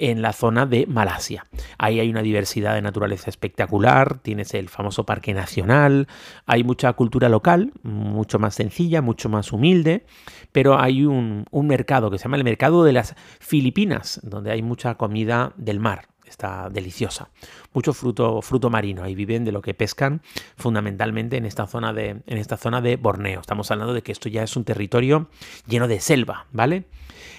en 0.00 0.22
la 0.22 0.32
zona 0.32 0.66
de 0.66 0.86
Malasia. 0.86 1.46
Ahí 1.78 2.00
hay 2.00 2.10
una 2.10 2.22
diversidad 2.22 2.74
de 2.74 2.82
naturaleza 2.82 3.30
espectacular, 3.30 4.18
tienes 4.18 4.54
el 4.54 4.68
famoso 4.68 5.04
parque 5.04 5.34
nacional, 5.34 6.08
hay 6.46 6.64
mucha 6.64 6.92
cultura 6.92 7.28
local, 7.28 7.72
mucho 7.82 8.38
más 8.38 8.54
sencilla, 8.54 9.02
mucho 9.02 9.28
más 9.28 9.52
humilde, 9.52 10.04
pero 10.52 10.78
hay 10.78 11.04
un, 11.04 11.44
mercado 11.52 12.10
que 12.10 12.18
se 12.18 12.24
llama 12.24 12.36
el 12.36 12.44
mercado 12.44 12.84
de 12.84 12.92
las 12.92 13.14
Filipinas, 13.40 14.20
donde 14.22 14.50
hay 14.50 14.62
mucha 14.62 14.96
comida 14.96 15.52
del 15.56 15.80
mar, 15.80 16.08
está 16.26 16.68
deliciosa. 16.70 17.30
Mucho 17.72 17.92
fruto, 17.92 18.42
fruto 18.42 18.70
marino. 18.70 19.02
Ahí 19.02 19.14
viven 19.14 19.44
de 19.44 19.52
lo 19.52 19.62
que 19.62 19.74
pescan 19.74 20.20
fundamentalmente 20.56 21.36
en 21.36 21.46
esta, 21.46 21.66
zona 21.66 21.92
de, 21.92 22.22
en 22.26 22.38
esta 22.38 22.56
zona 22.56 22.80
de 22.80 22.96
Borneo. 22.96 23.40
Estamos 23.40 23.70
hablando 23.70 23.94
de 23.94 24.02
que 24.02 24.12
esto 24.12 24.28
ya 24.28 24.42
es 24.42 24.56
un 24.56 24.64
territorio 24.64 25.28
lleno 25.66 25.88
de 25.88 26.00
selva, 26.00 26.46
¿vale? 26.52 26.84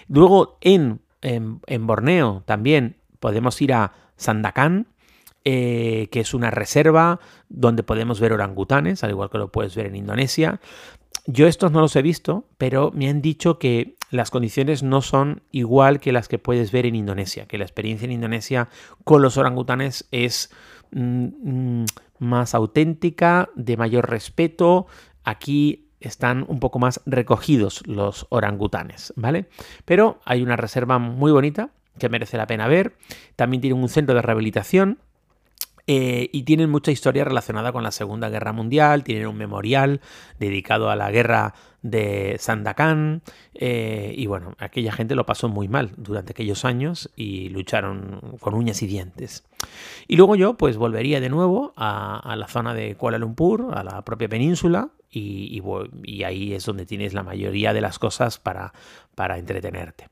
Luego 0.07 0.57
en 0.62 1.01
en, 1.25 1.88
Borneo 1.88 2.44
también 2.46 2.98
podemos 3.20 3.62
ir 3.62 3.74
a 3.74 3.94
Sandakan, 4.17 4.88
eh, 5.44 6.08
que 6.12 6.20
es 6.20 6.34
una 6.34 6.51
reserva 6.51 7.20
donde 7.50 7.84
podemos 7.84 8.20
ver 8.20 8.34
orangutanes, 8.34 9.03
al 9.03 9.12
igual 9.12 9.29
que 9.29 9.38
lo 9.38 9.51
puedes 9.51 9.75
ver 9.75 9.88
en 9.88 9.96
Indonesia. 9.96 10.60
Yo 11.27 11.48
estos 11.48 11.72
no 11.72 11.82
los 11.82 11.96
he 11.96 12.01
visto, 12.01 12.48
pero 12.58 12.91
me 12.91 13.10
han 13.10 13.22
dicho 13.22 13.58
que 13.58 13.96
las 14.12 14.29
condiciones 14.29 14.84
no 14.84 15.01
son 15.01 15.41
igual 15.51 16.00
que 16.00 16.12
las 16.12 16.27
que 16.27 16.38
puedes 16.38 16.72
ver 16.72 16.86
en 16.86 16.96
Indonesia, 16.96 17.48
que 17.48 17.58
la 17.58 17.65
experiencia 17.65 18.05
en 18.05 18.12
Indonesia 18.12 18.70
con 19.03 19.22
los 19.24 19.38
orangutanes 19.38 20.08
es 20.12 20.51
mm, 20.91 21.82
mm, 21.82 21.86
más 22.20 22.53
auténtica, 22.53 23.50
de 23.55 23.77
mayor 23.77 24.10
respeto. 24.10 24.86
Aquí 25.24 25.85
están 26.07 26.45
un 26.47 26.59
poco 26.59 26.79
más 26.79 27.01
recogidos 27.05 27.85
los 27.88 28.27
orangutanes, 28.29 29.13
¿vale? 29.15 29.45
Pero 29.85 30.19
hay 30.25 30.41
una 30.41 30.55
reserva 30.55 31.00
muy 31.00 31.31
bonita 31.31 31.69
que 31.97 32.09
merece 32.09 32.38
la 32.38 32.47
pena 32.47 32.67
ver. 32.67 32.95
También 33.35 33.62
tienen 33.62 33.81
un 33.81 33.89
centro 33.89 34.15
de 34.15 34.21
rehabilitación 34.21 35.00
eh, 35.88 36.29
y 36.31 36.43
tienen 36.43 36.71
mucha 36.71 36.91
historia 36.91 37.24
relacionada 37.24 37.71
con 37.71 37.83
la 37.83 37.91
Segunda 37.91 38.29
Guerra 38.29 38.53
Mundial, 38.53 39.03
tienen 39.03 39.27
un 39.27 39.38
memorial 39.38 40.01
dedicado 40.39 40.89
a 40.89 40.95
la 40.95 41.12
guerra 41.12 41.53
de 41.83 42.38
Sandakan 42.39 43.21
eh, 43.53 44.12
y 44.17 44.25
bueno, 44.25 44.55
aquella 44.57 44.91
gente 44.91 45.13
lo 45.13 45.27
pasó 45.27 45.47
muy 45.47 45.67
mal 45.67 45.91
durante 45.97 46.31
aquellos 46.31 46.65
años 46.65 47.12
y 47.15 47.50
lucharon 47.50 48.38
con 48.39 48.55
uñas 48.55 48.81
y 48.81 48.88
dientes. 48.88 49.43
Y 50.07 50.15
luego 50.15 50.35
yo 50.35 50.55
pues 50.55 50.77
volvería 50.77 51.21
de 51.21 51.29
nuevo 51.29 51.74
a, 51.77 52.35
la 52.35 52.47
zona 52.47 52.74
de 52.74 52.95
Kuala 52.95 53.19
Lumpur, 53.19 53.71
a 53.75 53.83
la 53.83 54.01
propia 54.03 54.27
península 54.27 54.89
y, 55.15 56.24
ahí 56.24 56.53
es 56.53 56.65
donde 56.65 56.86
tienes 56.86 57.13
la 57.13 57.24
mayoría 57.24 57.74
de 57.74 57.81
las 57.81 58.00
cosas 58.00 58.39
para, 58.39 58.74
para 59.15 59.38
entretenerte. 59.38 60.10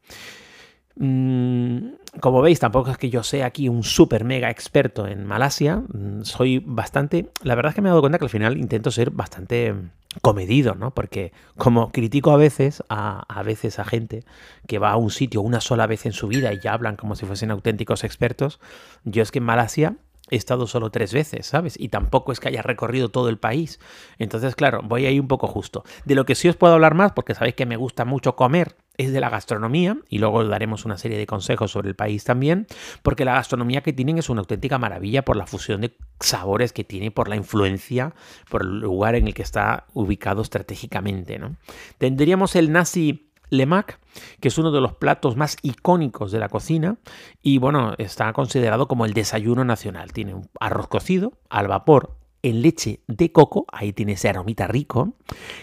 Mm, 0.95 1.93
como 2.19 2.41
veis, 2.41 2.60
tampoco 2.60 2.91
es 2.91 2.98
que 2.98 3.10
yo 3.10 3.24
sea 3.24 3.48
aquí 3.48 3.67
un 3.67 3.83
super 3.83 4.24
mega 4.24 4.50
experto 4.50 5.07
en 5.07 5.25
Malasia. 5.25 5.77
Mm, 5.77 6.24
soy 6.24 6.60
bastante. 6.65 7.29
La 7.41 7.55
verdad 7.55 7.72
es 7.72 7.75
que 7.75 7.81
me 7.81 7.89
he 7.89 7.91
dado 7.91 8.01
cuenta 8.01 8.19
que 8.19 8.25
al 8.25 8.29
final 8.29 8.57
intento 8.57 8.91
ser 8.91 9.10
bastante 9.10 9.74
comedido, 10.22 10.75
¿no? 10.75 10.93
Porque 10.93 11.33
como 11.57 11.91
critico 11.91 12.31
a 12.31 12.38
veces 12.38 12.83
a, 12.89 13.24
a 13.27 13.41
veces 13.41 13.79
a 13.79 13.86
gente 13.86 14.24
que 14.67 14.77
va 14.77 14.91
a 14.91 14.98
un 14.98 15.10
sitio 15.10 15.41
una 15.41 15.60
sola 15.60 15.88
vez 15.88 16.05
en 16.05 16.13
su 16.13 16.27
vida 16.27 16.53
y 16.53 16.60
ya 16.60 16.74
hablan 16.74 16.95
como 16.95 17.15
si 17.15 17.25
fuesen 17.25 17.50
auténticos 17.50 18.03
expertos, 18.03 18.60
yo 19.03 19.24
es 19.24 19.31
que 19.31 19.39
en 19.39 19.45
Malasia 19.45 19.95
he 20.34 20.36
estado 20.36 20.66
solo 20.66 20.90
tres 20.90 21.13
veces, 21.13 21.46
¿sabes? 21.46 21.80
Y 21.80 21.90
tampoco 21.90 22.32
es 22.32 22.40
que 22.40 22.48
haya 22.48 22.63
recorrido 22.63 23.10
todo 23.10 23.30
el 23.30 23.38
país. 23.38 23.80
Entonces, 24.18 24.56
claro, 24.56 24.82
voy 24.84 25.06
ahí 25.06 25.20
un 25.20 25.28
poco 25.28 25.48
justo. 25.48 25.84
De 26.06 26.16
lo 26.16 26.25
que 26.25 26.34
sí 26.34 26.50
os 26.50 26.56
puedo 26.56 26.74
hablar 26.74 26.96
más, 26.96 27.12
porque 27.12 27.36
sabéis 27.36 27.54
que 27.54 27.68
me 27.68 27.78
gusta 27.78 28.04
mucho 28.04 28.36
comer, 28.36 28.75
es 28.98 29.13
de 29.13 29.20
la 29.20 29.30
gastronomía, 29.30 29.98
y 30.10 30.18
luego 30.18 30.44
daremos 30.44 30.86
una 30.86 30.98
serie 30.98 31.20
de 31.20 31.28
consejos 31.28 31.72
sobre 31.72 31.90
el 31.90 31.96
país 31.96 32.24
también, 32.24 32.66
porque 33.04 33.25
la 33.25 33.34
gastronomía 33.34 33.82
que 33.82 33.94
tienen 33.94 34.18
es 34.18 34.30
una 34.30 34.42
auténtica 34.42 34.80
maravilla 34.80 35.24
por 35.24 35.36
la 35.36 35.46
fusión 35.46 35.82
de 35.82 35.96
sabores 36.20 36.74
que 36.74 36.84
tiene, 36.84 37.12
por 37.12 37.30
la 37.30 37.36
influencia, 37.36 38.16
por 38.50 38.63
el 38.63 38.80
lugar 38.80 39.13
en 39.13 39.28
el 39.28 39.36
que 39.36 39.44
está 39.44 39.86
ubicado 39.94 40.42
estratégicamente, 40.42 41.38
¿no? 41.38 41.58
Tendríamos 42.00 42.56
el 42.56 42.72
nasi 42.72 43.33
Lemac, 43.53 44.00
que 44.39 44.48
es 44.48 44.57
uno 44.57 44.72
de 44.72 44.81
los 44.81 44.93
platos 44.93 45.38
más 45.38 45.57
icónicos 45.62 46.31
de 46.31 46.39
la 46.39 46.50
cocina 46.50 46.98
y 47.41 47.60
bueno, 47.60 47.93
está 47.98 48.31
considerado 48.33 48.88
como 48.88 49.05
el 49.05 49.13
desayuno 49.13 49.63
nacional. 49.63 50.12
Tiene 50.12 50.33
un 50.33 50.50
arroz 50.60 50.88
cocido 50.88 51.33
al 51.50 51.67
vapor 51.67 52.17
en 52.43 52.62
leche 52.62 53.00
de 53.07 53.31
coco, 53.31 53.65
ahí 53.72 53.93
tiene 53.93 54.13
ese 54.13 54.27
aromita 54.27 54.67
rico, 54.67 55.13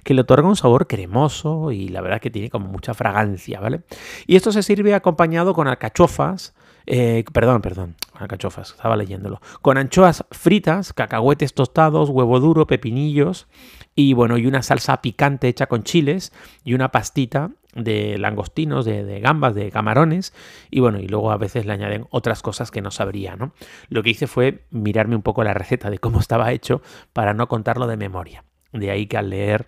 que 0.03 0.15
le 0.15 0.23
otorga 0.23 0.49
un 0.49 0.57
sabor 0.57 0.87
cremoso 0.87 1.73
y 1.73 1.89
la 1.89 2.01
verdad 2.01 2.21
que 2.21 2.31
tiene 2.31 2.49
como 2.49 2.69
mucha 2.69 2.95
fragancia, 2.95 3.61
¿vale? 3.61 3.83
Y 4.27 4.37
esto 4.37 4.51
se 4.51 4.63
sirve 4.63 4.95
acompañado 4.95 5.53
con 5.53 5.69
alcachofas, 5.69 6.55
eh, 6.87 7.23
perdón, 7.35 7.61
perdón, 7.61 7.97
alcachofas, 8.15 8.71
estaba 8.71 8.97
leyéndolo, 8.97 9.43
con 9.61 9.77
anchoas 9.77 10.25
fritas, 10.31 10.95
cacahuetes 10.95 11.53
tostados, 11.53 12.09
huevo 12.09 12.41
duro, 12.41 12.67
pepinillos 12.67 13.47
y 13.95 14.13
bueno, 14.13 14.39
y 14.39 14.47
una 14.47 14.63
salsa 14.63 15.03
picante 15.03 15.49
hecha 15.49 15.67
con 15.67 15.83
chiles 15.83 16.33
y 16.65 16.75
una 16.75 16.91
pastita 16.91 17.51
de 17.75 18.19
langostinos, 18.19 18.85
de, 18.85 19.21
gambas, 19.21 19.55
de 19.55 19.71
camarones 19.71 20.33
y 20.71 20.81
bueno, 20.81 20.99
y 20.99 21.07
luego 21.07 21.31
a 21.31 21.37
veces 21.37 21.67
le 21.67 21.73
añaden 21.73 22.07
otras 22.11 22.43
cosas 22.43 22.71
que 22.71 22.83
no 22.83 22.91
sabría, 22.91 23.37
¿no? 23.37 23.53
Lo 23.89 24.03
que 24.03 24.11
hice 24.11 24.27
fue 24.27 24.65
mirarme 24.71 25.17
un 25.17 25.23
poco 25.23 25.45
la 25.45 25.55
receta 25.55 25.91
de 25.91 25.99
cómo 25.99 26.21
estaba 26.21 26.53
hecho 26.53 26.83
para 27.13 27.35
no 27.35 27.49
contarlo 27.49 27.87
de 27.87 27.97
memoria. 27.97 28.45
De 28.73 28.91
ahí 28.91 29.07
que 29.07 29.17
al 29.17 29.31
leer 29.31 29.67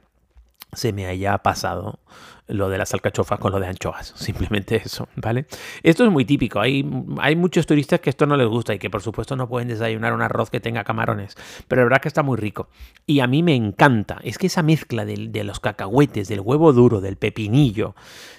se 0.73 0.93
me 0.93 1.07
haya 1.07 1.39
pasado 1.39 2.01
lo 2.49 2.69
de 2.69 2.79
las 2.79 2.93
alcachofas 2.93 3.39
con 3.39 3.53
lo 3.53 3.61
de 3.61 3.67
anchoas, 3.67 4.13
simplemente 4.17 4.77
eso, 4.85 5.09
¿vale? 5.17 5.47
Esto 5.83 6.05
es 6.05 6.11
muy 6.11 6.25
típico, 6.25 6.61
hay, 6.61 6.85
hay 7.19 7.37
muchos 7.37 7.67
turistas 7.67 8.01
que 8.01 8.11
esto 8.11 8.27
no 8.27 8.37
les 8.37 8.49
gusta 8.49 8.75
y 8.75 8.79
que 8.79 8.91
por 8.91 9.03
supuesto 9.03 9.37
no 9.37 9.49
pueden 9.49 9.69
desayunar 9.69 10.13
un 10.13 10.23
arroz 10.23 10.51
que 10.51 10.61
tenga 10.61 10.85
camarones, 10.85 11.37
pero 11.69 11.83
la 11.83 11.85
verdad 11.85 12.03
que 12.03 12.09
está 12.09 12.23
muy 12.23 12.37
rico. 12.37 12.69
Y 13.07 13.21
a 13.21 13.27
mí 13.27 13.43
me 13.43 13.55
encanta, 13.55 14.19
es 14.23 14.39
que 14.39 14.47
esa 14.47 14.63
mezcla 14.63 15.05
de, 15.05 15.45
los 15.45 15.61
cacahuetes, 15.61 16.29
del 16.29 16.41
huevo 16.41 16.73
duro, 16.73 17.01
del 17.01 17.17
pepinillo, 17.17 17.95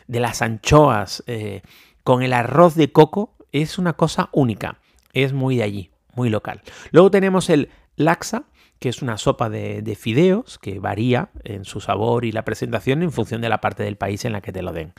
de 0.08 0.20
las 0.20 0.42
anchoas, 0.42 1.24
eh, 1.28 1.62
con 2.04 2.24
el 2.24 2.34
arroz 2.34 2.76
de 2.76 2.92
coco, 2.92 3.36
es 3.52 3.78
una 3.78 3.94
cosa 3.94 4.30
única, 4.32 4.80
es 5.14 5.34
muy 5.34 5.58
de 5.58 5.64
allí, 5.64 5.92
muy 6.16 6.30
local. 6.30 6.62
Luego 6.92 7.12
tenemos 7.12 7.50
el 7.50 7.70
laxa, 7.96 8.44
que 8.84 8.90
es 8.90 9.02
una 9.02 9.18
sopa 9.18 9.50
de, 9.50 9.98
fideos 9.98 10.60
que 10.60 10.78
varía 10.78 11.30
en 11.46 11.64
su 11.64 11.80
sabor 11.80 12.26
y 12.26 12.34
la 12.34 12.44
presentación 12.44 13.02
en 13.02 13.14
función 13.14 13.40
de 13.40 13.48
la 13.48 13.62
parte 13.62 13.82
del 13.82 13.96
país 13.96 14.26
en 14.26 14.34
la 14.34 14.42
que 14.42 14.52
te 14.52 14.62
lo 14.62 14.74
den. 14.74 14.92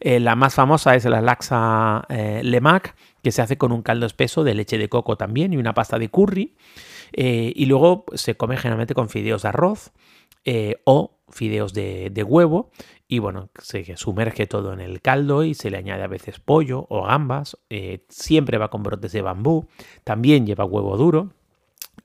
Eh, 0.00 0.18
la 0.18 0.34
más 0.34 0.56
famosa 0.56 0.96
es 0.96 1.04
la 1.04 1.20
laxa 1.20 2.04
eh, 2.08 2.42
que 3.22 3.30
se 3.30 3.40
hace 3.40 3.56
con 3.56 3.70
un 3.70 3.82
caldo 3.82 4.06
espeso 4.06 4.42
de 4.42 4.54
leche 4.54 4.76
de 4.76 4.88
coco 4.88 5.16
también 5.16 5.52
y 5.52 5.56
una 5.56 5.72
pasta 5.72 6.00
de 6.00 6.08
curry. 6.08 6.56
Eh, 7.12 7.52
y 7.54 7.66
luego 7.66 8.06
se 8.12 8.36
come 8.36 8.56
generalmente 8.56 8.94
con 8.94 9.08
fideos 9.08 9.42
de 9.42 9.48
arroz 9.50 9.92
o 10.82 11.20
fideos 11.30 11.72
de, 11.74 12.24
huevo. 12.26 12.72
Y 13.06 13.20
bueno, 13.20 13.50
se 13.62 13.96
sumerge 13.96 14.48
todo 14.48 14.72
en 14.72 14.80
el 14.80 15.00
caldo 15.00 15.44
y 15.44 15.54
se 15.54 15.70
le 15.70 15.76
añade 15.76 16.02
a 16.02 16.08
veces 16.08 16.40
pollo 16.40 16.86
o 16.88 17.04
gambas. 17.04 17.56
siempre 18.08 18.58
va 18.58 18.68
con 18.68 18.82
brotes 18.82 19.12
de 19.12 19.22
bambú. 19.22 19.68
También 20.02 20.44
lleva 20.44 20.64
huevo 20.64 20.96
duro. 20.96 21.37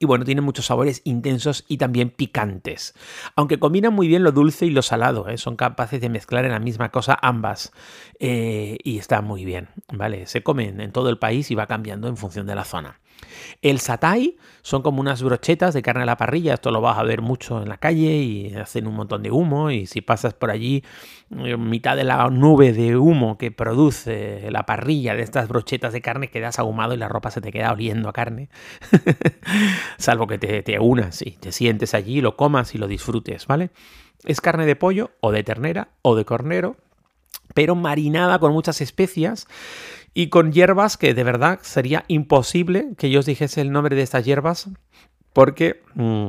Y 0.04 0.06
bueno, 0.06 0.26
tiene 0.26 0.42
muchos 0.42 0.66
sabores 0.66 1.02
intensos 1.06 1.64
y 1.70 1.78
también 1.78 2.10
picantes. 2.10 2.94
Aunque 3.38 3.58
combinan 3.58 3.94
muy 3.94 4.10
bien 4.10 4.22
lo 4.22 4.34
dulce 4.34 4.66
y 4.66 4.70
lo 4.70 4.82
salado, 4.82 5.30
¿eh? 5.30 5.38
son 5.38 5.56
capaces 5.56 6.02
de 6.02 6.10
mezclar 6.10 6.44
en 6.44 6.52
la 6.52 6.60
misma 6.60 6.90
cosa 6.90 7.18
ambas. 7.22 7.72
Eh, 8.20 8.78
y 8.84 8.98
está 8.98 9.22
muy 9.22 9.46
bien, 9.46 9.70
¿vale? 9.94 10.28
Se 10.28 10.44
comen 10.44 10.82
en 10.82 10.92
todo 10.92 11.08
el 11.08 11.20
país 11.20 11.52
y 11.52 11.56
va 11.56 11.68
cambiando 11.68 12.10
en 12.10 12.18
función 12.18 12.46
de 12.48 12.56
la 12.56 12.66
zona. 12.66 13.00
El 13.62 13.80
satay 13.80 14.38
son 14.62 14.82
como 14.82 15.02
unas 15.02 15.22
brochetas 15.22 15.74
de 15.74 15.82
carne 15.82 16.04
a 16.04 16.06
la 16.06 16.18
parrilla, 16.18 16.54
esto 16.54 16.72
lo 16.72 16.82
vas 16.82 16.98
a 16.98 17.04
ver 17.04 17.22
mucho 17.22 17.62
en 17.62 17.70
la 17.70 17.78
calle 17.78 18.16
y 18.16 18.56
hacen 18.56 18.88
un 18.88 18.96
montón 18.96 19.22
de 19.22 19.32
humo 19.32 19.72
y 19.72 19.86
si 19.86 20.02
pasas 20.02 20.34
por 20.34 20.52
allí, 20.52 20.84
en 21.30 21.70
mitad 21.70 21.96
de 21.96 22.04
la 22.04 22.30
nube 22.30 22.72
de 22.74 22.96
humo 22.96 23.38
que 23.38 23.52
produce 23.52 24.50
la 24.52 24.66
parrilla 24.66 25.16
de 25.16 25.24
estas 25.24 25.48
brochetas 25.48 25.94
de 25.94 26.02
carne, 26.02 26.30
quedas 26.30 26.60
ahumado 26.60 26.94
y 26.94 26.98
la 26.98 27.10
ropa 27.10 27.32
se 27.32 27.42
te 27.42 27.52
queda 27.52 27.72
oliendo 27.74 28.10
a 28.10 28.14
carne. 28.14 28.50
Salvo 29.98 30.28
que 30.28 30.38
te, 30.38 30.64
te 30.64 30.80
unas 30.80 31.22
y 31.22 31.32
te 31.32 31.52
sientes 31.52 31.94
allí, 31.94 32.22
lo 32.22 32.38
comas 32.38 32.74
y 32.76 32.78
lo 32.78 32.88
disfrutes, 32.88 33.48
¿vale? 33.48 33.72
Es 34.24 34.40
carne 34.40 34.66
de 34.66 34.76
pollo 34.76 35.12
o 35.20 35.32
de 35.32 35.44
ternera 35.44 35.90
o 36.02 36.16
de 36.16 36.24
cornero, 36.24 36.78
pero 37.54 37.76
marinada 37.76 38.40
con 38.40 38.54
muchas 38.54 38.82
especias 38.82 39.48
y 40.14 40.28
con 40.28 40.52
hierbas 40.52 40.98
que 40.98 41.14
de 41.14 41.24
verdad 41.24 41.60
sería 41.62 42.06
imposible 42.08 42.90
que 42.98 43.10
yo 43.10 43.20
os 43.20 43.26
dijese 43.26 43.62
el 43.62 43.72
nombre 43.72 43.96
de 43.96 44.04
estas 44.04 44.26
hierbas 44.26 44.70
porque 45.34 45.82
mm, 45.96 46.28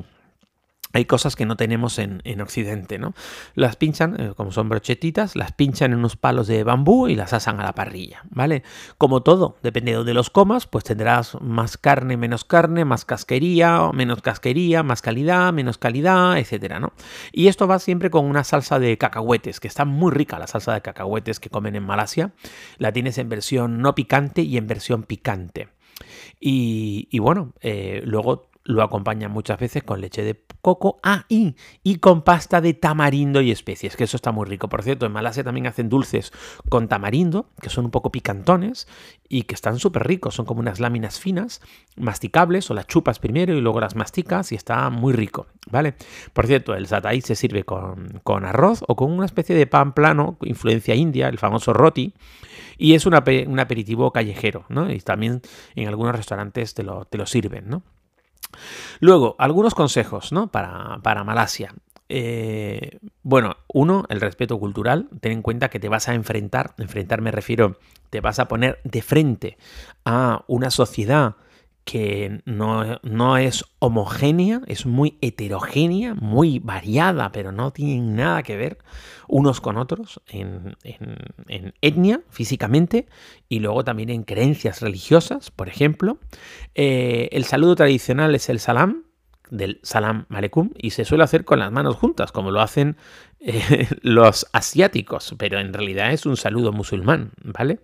hay 0.95 1.07
cosas 1.07 1.35
que 1.35 1.45
no 1.45 1.57
tenemos 1.57 1.99
en, 1.99 2.41
Occidente, 2.41 2.99
¿no? 2.99 3.15
Las 3.55 3.75
pinchan, 3.77 4.21
eh, 4.21 4.33
como 4.37 4.53
son 4.53 4.69
brochetitas, 4.69 5.35
las 5.35 5.53
pinchan 5.53 5.93
en 5.93 5.99
unos 5.99 6.17
palos 6.17 6.47
de 6.47 6.63
bambú 6.63 7.09
y 7.09 7.17
las 7.17 7.33
asan 7.33 7.59
a 7.59 7.65
la 7.65 7.75
parrilla, 7.75 8.23
¿vale? 8.31 8.63
Como 8.97 9.23
todo, 9.23 9.57
depende 9.63 10.05
de 10.05 10.15
los 10.15 10.31
comas, 10.31 10.67
pues 10.67 10.85
tendrás 10.85 11.41
más 11.41 11.77
carne, 11.79 12.17
menos 12.17 12.45
carne, 12.45 12.85
más 12.85 13.05
casquería, 13.05 13.91
menos 13.93 14.23
casquería, 14.23 14.85
más 14.85 15.03
calidad, 15.03 15.53
menos 15.53 15.79
calidad, 15.79 16.39
etcétera, 16.39 16.79
¿no? 16.79 16.93
Y 17.33 17.49
esto 17.49 17.67
va 17.67 17.81
siempre 17.81 18.11
con 18.11 18.25
una 18.25 18.45
salsa 18.45 18.79
de 18.79 18.97
cacahuetes, 18.97 19.59
que 19.59 19.69
está 19.69 19.85
muy 19.85 20.13
rica 20.13 20.39
la 20.39 20.47
salsa 20.47 20.75
de 20.75 20.83
cacahuetes 20.83 21.41
que 21.41 21.51
comen 21.51 21.75
en 21.75 21.85
Malasia. 21.85 22.33
La 22.79 22.93
tienes 22.93 23.19
en 23.19 23.29
versión 23.29 23.83
no 23.83 23.97
picante 23.97 24.43
y 24.43 24.57
en 24.59 24.69
versión 24.69 25.03
picante. 25.03 25.69
Y, 26.39 27.19
bueno, 27.19 27.53
eh, 27.63 28.03
luego 28.05 28.51
lo 28.65 28.83
acompañan 28.83 29.31
muchas 29.31 29.59
veces 29.59 29.83
con 29.83 30.01
leche 30.01 30.23
de 30.23 30.43
coco 30.63 30.99
ah, 31.03 31.27
y, 31.29 31.55
con 32.01 32.23
pasta 32.23 32.63
de 32.63 32.73
tamarindo 32.73 33.43
y 33.43 33.51
especies, 33.51 33.97
que 33.97 34.05
eso 34.05 34.17
está 34.17 34.33
muy 34.33 34.47
rico. 34.47 34.69
Por 34.69 34.83
cierto, 34.83 35.05
en 35.05 35.13
Malasia 35.13 35.45
también 35.45 35.67
hacen 35.67 35.91
dulces 35.91 36.33
con 36.71 36.89
tamarindo, 36.89 37.51
que 37.61 37.69
son 37.69 37.85
un 37.85 37.91
poco 37.91 38.11
picantones 38.11 38.89
y 39.29 39.43
que 39.43 39.55
están 39.55 39.79
súper 39.79 40.07
ricos. 40.07 40.35
Son 40.35 40.47
como 40.47 40.61
unas 40.61 40.81
láminas 40.81 41.21
finas, 41.21 41.61
masticables, 41.97 42.71
o 42.71 42.75
las 42.75 42.87
chupas 42.87 43.19
primero 43.19 43.55
y 43.55 43.61
luego 43.61 43.81
las 43.81 43.95
masticas 43.95 44.53
y 44.53 44.55
está 44.55 44.89
muy 44.89 45.13
rico, 45.13 45.47
¿vale? 45.71 45.95
Por 46.33 46.47
cierto, 46.47 46.75
el 46.75 46.87
satay 46.87 47.21
se 47.21 47.35
sirve 47.35 47.65
con, 47.65 48.45
arroz 48.45 48.83
o 48.89 48.97
con 48.97 49.13
una 49.13 49.27
especie 49.27 49.55
de 49.55 49.67
pan 49.67 49.93
plano, 49.93 50.39
influencia 50.41 50.95
india, 50.95 51.29
el 51.29 51.39
famoso 51.39 51.75
roti, 51.75 52.15
y 52.79 52.95
es 52.95 53.05
un, 53.05 53.15
aperitivo 53.15 54.11
callejero, 54.11 54.65
¿no? 54.71 54.91
Y 54.91 55.01
también 55.01 55.43
en 55.75 55.89
algunos 55.89 56.17
restaurantes 56.17 56.73
te 56.73 56.83
lo, 56.83 57.05
te 57.05 57.19
lo 57.19 57.27
sirven, 57.27 57.69
¿no? 57.69 57.83
Luego, 59.01 59.37
algunos 59.39 59.75
consejos 59.75 60.33
¿no? 60.33 60.49
para, 60.49 60.99
para 61.03 61.25
Malasia. 61.25 61.75
Eh, 62.09 62.99
bueno, 63.23 63.57
uno, 63.73 64.05
el 64.09 64.21
respeto 64.21 64.59
cultural. 64.59 65.09
Ten 65.21 65.33
en 65.33 65.43
cuenta 65.43 65.69
que 65.69 65.81
te 65.81 65.89
vas 65.89 66.09
a 66.09 66.15
enfrentar, 66.15 66.75
enfrentar 66.79 67.21
me 67.21 67.31
refiero, 67.31 67.79
te 68.11 68.21
vas 68.21 68.39
a 68.39 68.49
poner 68.49 68.81
de 68.85 69.03
frente 69.03 69.59
a 70.05 70.45
una 70.47 70.71
sociedad 70.71 71.37
que 71.85 72.41
no, 72.47 73.37
es 73.37 73.65
homogénea, 73.79 74.63
es 74.67 74.87
muy 74.87 75.19
heterogénea, 75.21 76.15
muy 76.15 76.59
variada, 76.59 77.31
pero 77.31 77.53
no 77.53 77.73
tienen 77.73 78.17
nada 78.17 78.43
que 78.43 78.57
ver 78.57 78.79
unos 79.29 79.61
con 79.61 79.77
otros 79.77 80.21
en, 80.27 80.77
etnia, 81.83 82.23
físicamente, 82.31 83.07
y 83.49 83.61
luego 83.61 83.85
también 83.85 84.11
en 84.11 84.23
creencias 84.25 84.81
religiosas, 84.81 85.51
por 85.51 85.69
ejemplo. 85.69 86.19
Eh, 86.75 87.29
el 87.33 87.45
saludo 87.45 87.77
tradicional 87.77 88.35
es 88.35 88.49
el 88.49 88.61
salam, 88.61 89.05
del 89.51 89.79
salam 89.83 90.25
malekum, 90.29 90.71
y 90.79 90.91
se 90.91 91.05
suele 91.05 91.25
hacer 91.25 91.45
con 91.45 91.59
las 91.59 91.71
manos 91.71 91.97
juntas, 91.97 92.33
como 92.33 92.51
lo 92.51 92.63
hacen 92.63 92.97
eh, 93.41 93.89
los 94.01 94.47
asiáticos, 94.53 95.35
pero 95.37 95.61
en 95.61 95.75
realidad 95.75 96.13
es 96.13 96.25
un 96.25 96.39
saludo 96.39 96.73
musulmán, 96.73 97.33
¿vale? 97.43 97.81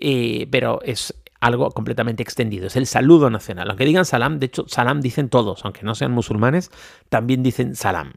Eh, 0.00 0.48
pero 0.50 0.80
es 0.82 1.14
algo 1.44 1.70
completamente 1.72 2.22
extendido. 2.22 2.66
Es 2.66 2.76
el 2.76 2.86
saludo 2.86 3.28
nacional. 3.28 3.68
Aunque 3.68 3.84
digan 3.84 4.06
salam, 4.06 4.38
de 4.38 4.46
hecho, 4.46 4.64
salam 4.66 5.02
dicen 5.02 5.28
todos, 5.28 5.64
aunque 5.64 5.82
no 5.82 5.94
sean 5.94 6.10
musulmanes, 6.10 6.70
también 7.10 7.42
dicen 7.42 7.76
salam. 7.76 8.14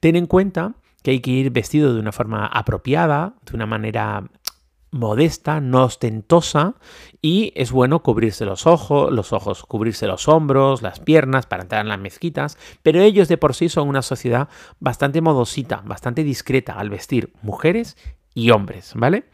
Ten 0.00 0.16
en 0.16 0.26
cuenta 0.26 0.74
que 1.02 1.10
hay 1.10 1.20
que 1.20 1.30
ir 1.30 1.50
vestido 1.50 1.92
de 1.92 2.00
una 2.00 2.12
forma 2.12 2.46
apropiada, 2.46 3.34
de 3.44 3.56
una 3.56 3.66
manera 3.66 4.24
modesta, 4.90 5.60
no 5.60 5.84
ostentosa 5.84 6.74
y 7.20 7.52
es 7.56 7.72
bueno 7.72 8.02
cubrirse 8.02 8.44
los 8.46 8.66
ojos, 8.66 9.12
los 9.12 9.32
ojos, 9.32 9.64
cubrirse 9.64 10.06
los 10.06 10.28
hombros, 10.28 10.80
las 10.80 11.00
piernas 11.00 11.46
para 11.46 11.62
entrar 11.62 11.82
en 11.82 11.88
las 11.88 11.98
mezquitas, 11.98 12.58
pero 12.82 13.00
ellos 13.00 13.28
de 13.28 13.38
por 13.38 13.54
sí 13.54 13.68
son 13.68 13.88
una 13.88 14.02
sociedad 14.02 14.48
bastante 14.80 15.20
modosita, 15.20 15.82
bastante 15.84 16.24
discreta 16.24 16.74
al 16.74 16.90
vestir 16.90 17.32
mujeres 17.42 17.96
y 18.34 18.50
hombres, 18.50 18.92
¿vale? 18.94 19.24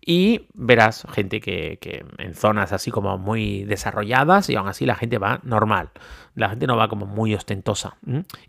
Y 0.00 0.46
verás 0.54 1.06
gente 1.12 1.40
que, 1.40 1.78
en 2.18 2.34
zonas 2.34 2.72
así 2.72 2.90
como 2.90 3.16
muy 3.18 3.64
desarrolladas 3.64 4.48
y 4.48 4.56
aún 4.56 4.68
así 4.68 4.86
la 4.86 4.96
gente 4.96 5.18
va 5.18 5.40
normal. 5.44 5.90
La 6.34 6.48
gente 6.48 6.66
no 6.66 6.76
va 6.76 6.88
como 6.88 7.06
muy 7.06 7.34
ostentosa. 7.34 7.98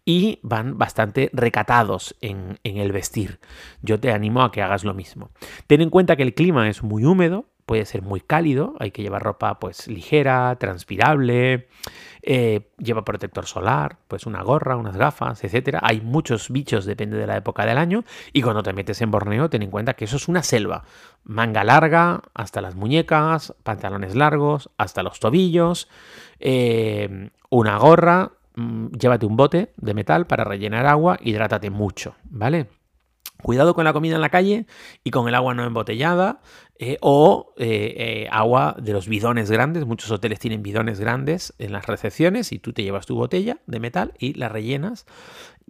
Y 0.06 0.40
van 0.44 0.78
bastante 0.78 1.30
recatados 1.34 2.16
en, 2.22 2.60
en 2.64 2.78
el 2.78 2.92
vestir. 2.92 3.40
Yo 3.82 4.00
te 4.00 4.12
animo 4.12 4.44
a 4.44 4.52
que 4.52 4.62
hagas 4.62 4.84
lo 4.84 4.94
mismo. 4.94 5.32
Ten 5.68 5.82
en 5.82 5.90
cuenta 5.90 6.16
que 6.16 6.24
el 6.24 6.34
clima 6.34 6.70
es 6.70 6.84
muy 6.84 7.06
húmedo, 7.06 7.51
puede 7.72 7.86
ser 7.86 8.02
muy 8.02 8.20
cálido, 8.20 8.76
hay 8.80 8.92
que 8.92 9.02
llevar 9.02 9.24
ropa 9.24 9.58
pues 9.58 9.88
ligera, 9.88 10.54
transpirable, 10.60 11.70
eh, 12.22 12.68
lleva 12.78 13.06
protector 13.06 13.46
solar, 13.46 13.96
pues 14.10 14.26
una 14.26 14.44
gorra, 14.44 14.76
unas 14.76 14.98
gafas, 14.98 15.42
etcétera. 15.46 15.80
Hay 15.82 16.02
muchos 16.02 16.50
bichos, 16.50 16.84
depende 16.84 17.16
de 17.16 17.26
la 17.26 17.38
época 17.38 17.66
del 17.66 17.78
año, 17.78 18.04
y 18.34 18.42
cuando 18.42 18.62
te 18.62 18.74
metes 18.74 19.02
en 19.02 19.10
Borneo, 19.10 19.50
ten 19.50 19.62
en 19.62 19.72
cuenta 19.72 19.94
que 19.94 20.04
eso 20.04 20.18
es 20.18 20.28
una 20.28 20.44
selva. 20.44 20.84
Manga 21.24 21.64
larga, 21.64 22.24
hasta 22.34 22.60
las 22.60 22.76
muñecas, 22.76 23.56
pantalones 23.64 24.16
largos, 24.16 24.70
hasta 24.76 25.02
los 25.02 25.22
tobillos, 25.22 25.88
eh, 26.42 27.30
una 27.50 27.78
gorra, 27.78 28.34
mm, 28.56 28.88
llévate 29.00 29.26
un 29.26 29.38
bote 29.38 29.72
de 29.78 29.94
metal 29.94 30.28
para 30.28 30.44
rellenar 30.44 30.88
agua, 30.88 31.18
hidrátate 31.22 31.70
mucho, 31.70 32.16
¿vale? 32.26 32.81
Cuidado 33.42 33.74
con 33.74 33.86
la 33.86 33.94
comida 33.94 34.16
en 34.16 34.22
la 34.22 34.30
calle 34.30 34.66
y 35.04 35.12
con 35.12 35.28
el 35.28 35.36
agua 35.36 35.54
no 35.54 35.64
embotellada 35.64 36.42
eh, 36.84 36.98
o 37.02 37.54
eh, 37.58 37.94
eh, 37.96 38.28
agua 38.32 38.76
de 38.82 38.94
los 38.94 39.08
bidones 39.08 39.52
grandes. 39.52 39.86
Muchos 39.86 40.10
hoteles 40.10 40.40
tienen 40.40 40.64
bidones 40.64 41.00
grandes 41.00 41.54
en 41.60 41.74
las 41.74 41.86
recepciones 41.86 42.52
y 42.52 42.58
tú 42.58 42.74
te 42.74 42.82
llevas 42.82 43.06
tu 43.06 43.16
botella 43.16 43.60
de 43.68 43.80
metal 43.80 44.14
y 44.18 44.34
la 44.34 44.50
rellenas 44.50 45.06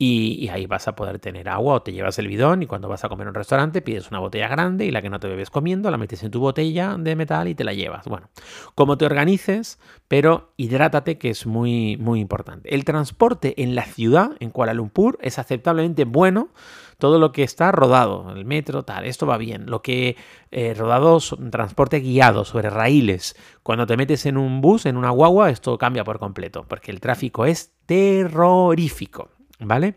y, 0.04 0.50
ahí 0.50 0.66
vas 0.66 0.88
a 0.88 0.96
poder 0.96 1.20
tener 1.20 1.48
agua 1.48 1.76
o 1.76 1.82
te 1.84 1.94
llevas 1.94 2.18
el 2.18 2.28
bidón 2.28 2.64
y 2.64 2.66
cuando 2.66 2.90
vas 2.90 3.04
a 3.04 3.10
comer 3.10 3.26
en 3.26 3.30
un 3.30 3.36
restaurante 3.36 3.84
pides 3.84 4.10
una 4.10 4.18
botella 4.18 4.48
grande 4.48 4.84
y 4.86 4.90
la 4.90 5.00
que 5.00 5.12
no 5.12 5.20
te 5.20 5.28
bebes 5.28 5.52
comiendo 5.52 5.92
la 5.92 5.98
metes 5.98 6.24
en 6.24 6.32
tu 6.32 6.40
botella 6.40 6.96
de 6.98 7.16
metal 7.16 7.48
y 7.48 7.54
te 7.54 7.64
la 7.64 7.74
llevas. 7.74 8.08
Bueno, 8.08 8.28
como 8.74 8.98
te 8.98 9.06
organices, 9.06 9.78
pero 10.08 10.54
hidrátate 10.58 11.20
que 11.20 11.30
es 11.30 11.46
muy, 11.46 11.98
muy 11.98 12.20
importante. 12.20 12.74
El 12.74 12.84
transporte 12.84 13.62
en 13.62 13.76
la 13.76 13.84
ciudad, 13.84 14.32
en 14.40 14.50
Kuala 14.50 14.74
Lumpur, 14.74 15.20
es 15.22 15.38
aceptablemente 15.38 16.06
bueno 16.06 16.50
todo 16.98 17.20
lo 17.20 17.32
que 17.32 17.44
está 17.44 17.72
rodado, 17.72 18.34
el 18.36 18.44
metro, 18.44 18.84
tal, 18.84 19.06
esto 19.06 19.28
va 19.28 19.38
bien. 19.38 19.68
Lo 19.68 19.84
que 19.84 20.16
eh, 20.50 20.74
rodado, 20.74 21.20
transporte 21.52 22.00
guiado 22.00 22.44
sobre 22.44 22.72
raíles, 22.72 23.36
cuando 23.62 23.86
te 23.86 23.98
metes 23.98 24.26
en 24.26 24.38
un 24.38 24.62
bus, 24.62 24.88
en 24.88 24.98
una 24.98 25.12
guagua, 25.12 25.52
esto 25.52 25.78
cambia 25.78 26.04
por 26.04 26.18
completo, 26.18 26.66
porque 26.68 26.90
el 26.90 27.00
tráfico 27.00 27.46
es 27.46 27.72
terrorífico. 27.86 29.30
¿Vale? 29.64 29.94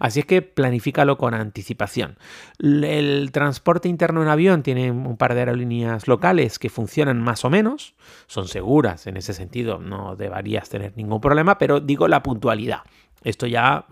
Así 0.00 0.20
es 0.20 0.26
que 0.26 0.42
planifícalo 0.42 1.16
con 1.16 1.34
anticipación. 1.34 2.18
El 2.58 3.30
transporte 3.30 3.88
interno 3.88 4.22
en 4.22 4.28
avión 4.28 4.64
tiene 4.64 4.90
un 4.90 5.16
par 5.16 5.34
de 5.34 5.40
aerolíneas 5.40 6.08
locales 6.08 6.58
que 6.58 6.68
funcionan 6.68 7.22
más 7.22 7.44
o 7.44 7.50
menos, 7.50 7.94
son 8.26 8.48
seguras 8.48 9.06
en 9.06 9.16
ese 9.16 9.32
sentido, 9.32 9.78
no 9.78 10.16
deberías 10.16 10.68
tener 10.68 10.96
ningún 10.96 11.20
problema, 11.20 11.58
pero 11.58 11.78
digo 11.78 12.08
la 12.08 12.24
puntualidad. 12.24 12.80
Esto 13.22 13.46
ya, 13.46 13.86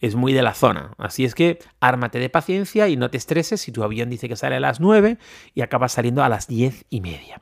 es 0.00 0.14
muy 0.14 0.32
de 0.32 0.42
la 0.42 0.54
zona. 0.54 0.92
Así 0.98 1.24
es 1.24 1.34
que 1.34 1.58
ármate 1.80 2.18
de 2.18 2.30
paciencia 2.30 2.88
y 2.88 2.96
no 2.96 3.10
te 3.10 3.18
estreses 3.18 3.60
si 3.60 3.72
tu 3.72 3.82
avión 3.82 4.10
dice 4.10 4.28
que 4.28 4.36
sale 4.36 4.56
a 4.56 4.60
las 4.60 4.80
9 4.80 5.18
y 5.54 5.60
acaba 5.62 5.88
saliendo 5.88 6.22
a 6.22 6.28
las 6.28 6.46
10 6.46 6.86
y 6.90 7.00
media. 7.00 7.40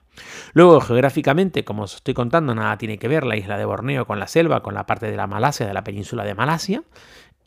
Luego, 0.55 0.81
geográficamente, 0.81 1.65
como 1.65 1.83
os 1.83 1.97
estoy 1.97 2.15
contando, 2.15 2.55
nada 2.55 2.79
tiene 2.79 2.99
que 2.99 3.09
ver 3.09 3.25
la 3.25 3.37
isla 3.37 3.59
de 3.59 3.65
Borneo 3.67 4.07
con 4.07 4.19
la 4.19 4.29
selva, 4.29 4.63
con 4.63 4.75
la 4.75 4.87
parte 4.87 5.11
de 5.11 5.17
la 5.17 5.27
Malasia, 5.27 5.67
de 5.67 5.75
la 5.75 5.85
península 5.85 6.25
de 6.25 6.35
Malasia. 6.35 6.83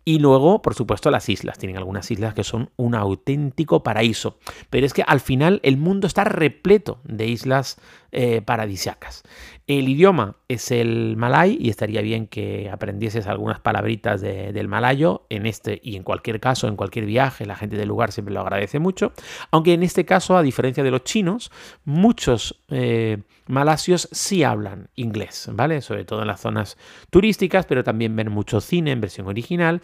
Y 0.05 0.19
luego, 0.19 0.61
por 0.61 0.73
supuesto, 0.73 1.11
las 1.11 1.29
islas. 1.29 1.57
Tienen 1.57 1.77
algunas 1.77 2.09
islas 2.09 2.33
que 2.33 2.43
son 2.43 2.71
un 2.77 2.95
auténtico 2.95 3.83
paraíso. 3.83 4.39
Pero 4.69 4.85
es 4.85 4.93
que 4.93 5.03
al 5.05 5.19
final 5.19 5.59
el 5.63 5.77
mundo 5.77 6.07
está 6.07 6.23
repleto 6.23 6.99
de 7.03 7.27
islas 7.27 7.77
eh, 8.11 8.41
paradisiacas. 8.41 9.23
El 9.69 9.87
idioma 9.87 10.35
es 10.47 10.71
el 10.71 11.15
malay 11.15 11.55
y 11.61 11.69
estaría 11.69 12.01
bien 12.01 12.25
que 12.25 12.71
aprendieses 12.71 13.27
algunas 13.27 13.59
palabritas 13.59 14.19
del 14.19 14.67
malayo 14.67 15.27
en 15.29 15.45
este 15.45 15.79
y 15.83 15.95
en 15.95 16.01
cualquier 16.01 16.39
caso, 16.39 16.67
en 16.67 16.75
cualquier 16.75 17.05
viaje, 17.05 17.45
la 17.45 17.55
gente 17.55 17.77
del 17.77 17.87
lugar 17.87 18.11
siempre 18.11 18.33
lo 18.33 18.41
agradece 18.41 18.79
mucho. 18.79 19.13
Aunque 19.51 19.73
en 19.73 19.83
este 19.83 20.05
caso, 20.05 20.35
a 20.35 20.41
diferencia 20.41 20.83
de 20.83 20.89
los 20.89 21.03
chinos, 21.03 21.51
muchos 21.85 22.63
eh, 22.69 23.19
malasios 23.45 24.09
sí 24.11 24.43
hablan 24.43 24.89
inglés, 24.95 25.47
¿vale? 25.53 25.81
Sobre 25.81 26.03
todo 26.03 26.21
en 26.21 26.29
las 26.29 26.41
zonas 26.41 26.75
turísticas, 27.11 27.67
pero 27.67 27.83
también 27.83 28.15
ven 28.15 28.31
mucho 28.31 28.61
cine 28.61 28.91
en 28.91 29.01
versión 29.01 29.27
original. 29.27 29.83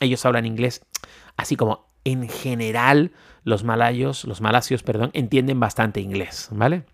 Ellos 0.00 0.24
hablan 0.24 0.46
inglés 0.46 0.80
así 1.36 1.56
como 1.56 1.90
en 2.04 2.30
general 2.30 3.12
los 3.44 3.64
malayos, 3.64 4.24
los 4.24 4.40
malasios, 4.40 4.82
perdón, 4.82 5.10
entienden 5.12 5.60
bastante 5.60 6.00
inglés, 6.00 6.48
¿vale? 6.52 6.84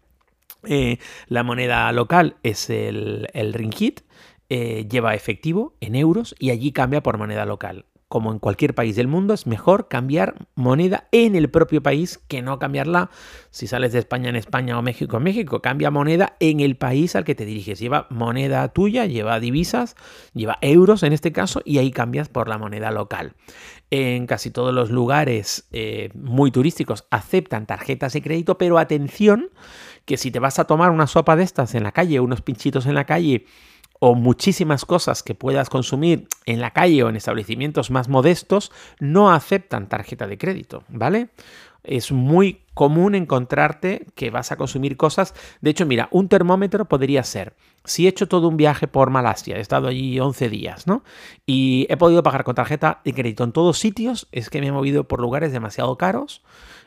Eh, 0.65 0.99
la 1.29 1.43
moneda 1.43 1.91
local 1.93 2.37
es 2.43 2.71
el, 2.71 3.27
ringgit, 3.53 4.01
eh, 4.49 4.87
lleva 4.89 5.15
efectivo 5.15 5.75
en 5.81 5.97
euros 5.97 6.35
y 6.39 6.51
allí 6.51 6.73
cambia 6.73 7.03
por 7.03 7.19
moneda 7.19 7.47
local. 7.47 7.87
como 8.09 8.31
en 8.31 8.39
cualquier 8.39 8.75
país 8.75 8.95
del 8.95 9.09
mundo, 9.09 9.33
es 9.33 9.47
mejor 9.47 9.89
cambiar 9.89 10.47
moneda 10.55 11.09
en 11.13 11.35
el 11.35 11.49
propio 11.49 11.83
país 11.83 12.21
que 12.29 12.43
no 12.43 12.59
cambiarla 12.59 13.09
si 13.49 13.67
sales 13.67 13.95
de 13.95 14.01
España 14.01 14.29
en 14.29 14.37
España 14.37 14.79
o 14.79 14.83
México 14.83 15.17
en 15.17 15.23
México. 15.23 15.63
Cambia 15.63 15.91
moneda 15.91 16.37
en 16.39 16.61
el 16.61 16.77
país 16.77 17.17
al 17.17 17.25
que 17.25 17.35
te 17.35 17.47
diriges. 17.47 17.79
Lleva 17.79 18.09
moneda 18.11 18.69
tuya, 18.69 19.07
lleva 19.07 19.41
divisas, 19.41 19.97
lleva 20.35 20.59
euros 20.61 21.03
en 21.05 21.15
este 21.15 21.33
caso, 21.33 21.63
y 21.65 21.79
ahí 21.79 21.91
cambias 21.91 22.29
por 22.29 22.49
la 22.49 22.59
moneda 22.59 22.91
local. 22.91 23.33
En 23.91 24.27
casi 24.27 24.51
todos 24.51 24.75
los 24.75 24.91
lugares 24.91 25.67
eh, 25.73 26.11
muy 26.15 26.51
turísticos 26.51 27.07
aceptan 27.11 27.67
tarjetas 27.67 28.13
de 28.13 28.21
crédito, 28.21 28.59
pero 28.59 28.79
atención 28.79 29.49
que 30.05 30.17
si 30.17 30.31
te 30.31 30.39
vas 30.39 30.59
a 30.59 30.65
tomar 30.65 30.91
una 30.91 31.07
sopa 31.07 31.37
de 31.37 31.45
estas 31.45 31.75
en 31.75 31.83
la 31.83 31.93
calle, 31.93 32.21
unos 32.21 32.43
pinchitos 32.43 32.87
en 32.87 32.95
la 32.95 33.05
calle, 33.05 33.47
o 34.05 34.17
muchísimas 34.17 34.85
cosas 34.85 35.23
que 35.23 35.37
puedas 35.37 35.71
consumir 35.71 36.27
en 36.45 36.61
la 36.61 36.73
calle 36.73 37.05
o 37.05 37.09
en 37.09 37.15
establecimientos 37.15 37.93
más 37.93 38.09
modestos 38.09 38.73
no 38.99 39.31
aceptan 39.31 39.89
tarjeta 39.89 40.27
de 40.27 40.39
crédito, 40.39 40.83
¿vale? 40.89 41.29
Es 41.85 42.13
muy 42.13 42.63
común 42.75 43.15
encontrarte 43.15 44.07
que 44.15 44.31
vas 44.31 44.53
a 44.53 44.57
consumir 44.57 44.97
cosas. 44.97 45.35
De 45.61 45.71
hecho, 45.71 45.87
mira, 45.87 46.09
un 46.11 46.29
termómetro 46.29 46.87
podría 46.87 47.23
ser, 47.23 47.55
si 47.85 48.07
he 48.07 48.09
hecho 48.09 48.29
todo 48.29 48.49
un 48.49 48.57
viaje 48.57 48.87
por 48.87 49.11
Malasia, 49.11 49.57
he 49.57 49.61
estado 49.61 49.89
allí 49.89 50.21
11 50.21 50.49
días, 50.49 50.87
¿no? 50.87 51.03
Y 51.45 51.87
he 51.91 51.97
podido 51.97 52.23
pagar 52.23 52.45
con 52.45 52.55
tarjeta 52.55 53.01
de 53.05 53.13
crédito 53.13 53.43
en 53.45 53.53
todos 53.53 53.79
sitios, 53.79 54.29
es 54.31 54.51
que 54.51 54.61
me 54.61 54.69
he 54.69 54.73
movido 54.73 55.09
por 55.09 55.21
lugares 55.21 55.53
demasiado 55.53 55.99
caros 55.99 56.43